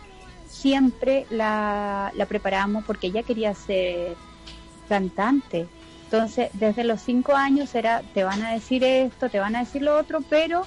[0.49, 4.17] siempre la, la preparamos porque ella quería ser
[4.89, 5.69] cantante.
[6.05, 9.83] Entonces, desde los cinco años era, te van a decir esto, te van a decir
[9.83, 10.65] lo otro, pero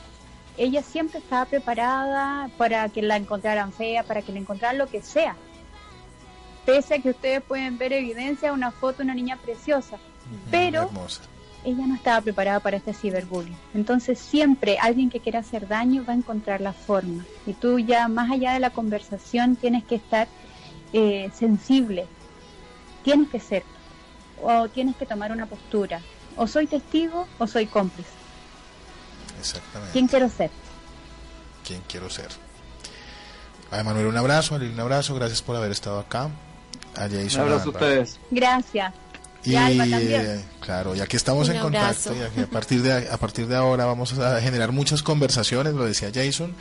[0.57, 5.01] ella siempre estaba preparada para que la encontraran fea, para que la encontraran lo que
[5.01, 5.35] sea.
[6.65, 9.97] Pese a que ustedes pueden ver evidencia, una foto una niña preciosa.
[10.51, 10.91] pero
[11.63, 13.55] ella no estaba preparada para este ciberbullying.
[13.73, 17.25] Entonces siempre alguien que quiera hacer daño va a encontrar la forma.
[17.45, 20.27] Y tú ya más allá de la conversación tienes que estar
[20.93, 22.07] eh, sensible,
[23.03, 23.63] tienes que ser,
[24.41, 26.01] o tienes que tomar una postura.
[26.37, 28.09] O soy testigo o soy cómplice.
[29.39, 29.91] Exactamente.
[29.91, 30.49] ¿Quién quiero ser?
[31.65, 32.29] ¿Quién quiero ser?
[33.71, 36.29] A Manuel un abrazo, a un abrazo, gracias por haber estado acá.
[36.95, 38.19] A un abrazo a ustedes.
[38.29, 38.93] Gracias.
[39.43, 43.55] Y, eh, claro, ya que estamos en contacto, y a partir de a partir de
[43.55, 46.53] ahora vamos a generar muchas conversaciones, lo decía Jason,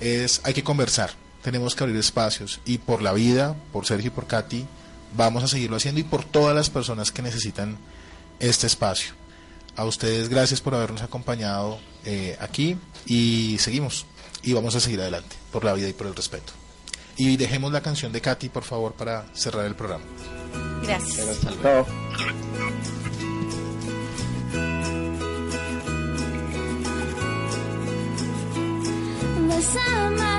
[0.00, 1.12] es hay que conversar,
[1.42, 4.66] tenemos que abrir espacios y por la vida, por Sergio y por Katy,
[5.16, 7.78] vamos a seguirlo haciendo y por todas las personas que necesitan
[8.38, 9.14] este espacio.
[9.76, 12.76] A ustedes gracias por habernos acompañado eh, aquí
[13.06, 14.06] y seguimos
[14.42, 16.52] y vamos a seguir adelante por la vida y por el respeto.
[17.16, 20.04] Y dejemos la canción de Katy, por favor, para cerrar el programa.
[20.82, 21.26] Gracias.
[21.28, 21.86] Hasta luego.
[29.48, 30.38] The summer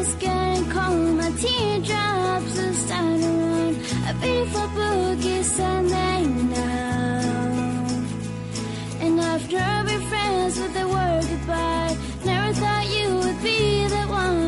[0.00, 3.74] is getting cold, my teardrops are starting to run.
[4.08, 7.86] A beautiful book is standing now.
[9.00, 14.04] And after I'll be friends with the word goodbye, never thought you would be the
[14.08, 14.39] one.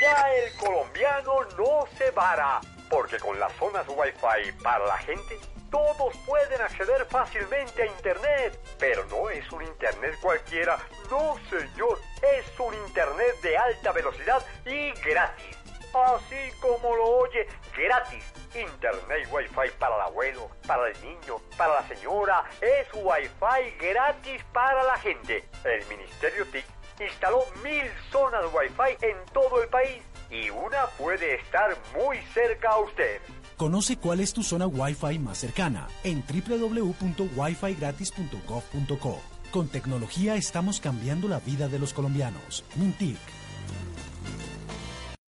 [0.00, 2.60] Ya el colombiano no se vara,
[2.90, 5.38] porque con las zonas Wi-Fi para la gente,
[5.70, 8.58] todos pueden acceder fácilmente a Internet.
[8.78, 10.78] Pero no es un Internet cualquiera,
[11.10, 11.98] no señor,
[12.36, 15.56] es un Internet de alta velocidad y gratis.
[15.94, 18.24] Así como lo oye, gratis.
[18.54, 22.44] Internet Wi-Fi para el abuelo, para el niño, para la señora.
[22.60, 25.44] Es Wi-Fi gratis para la gente.
[25.64, 31.78] El Ministerio TIC instaló mil zonas Wi-Fi en todo el país y una puede estar
[31.96, 33.20] muy cerca a usted.
[33.56, 39.20] Conoce cuál es tu zona Wi-Fi más cercana en www.wifigratis.gov.co.
[39.50, 42.64] Con tecnología estamos cambiando la vida de los colombianos.
[42.76, 43.18] Mintic.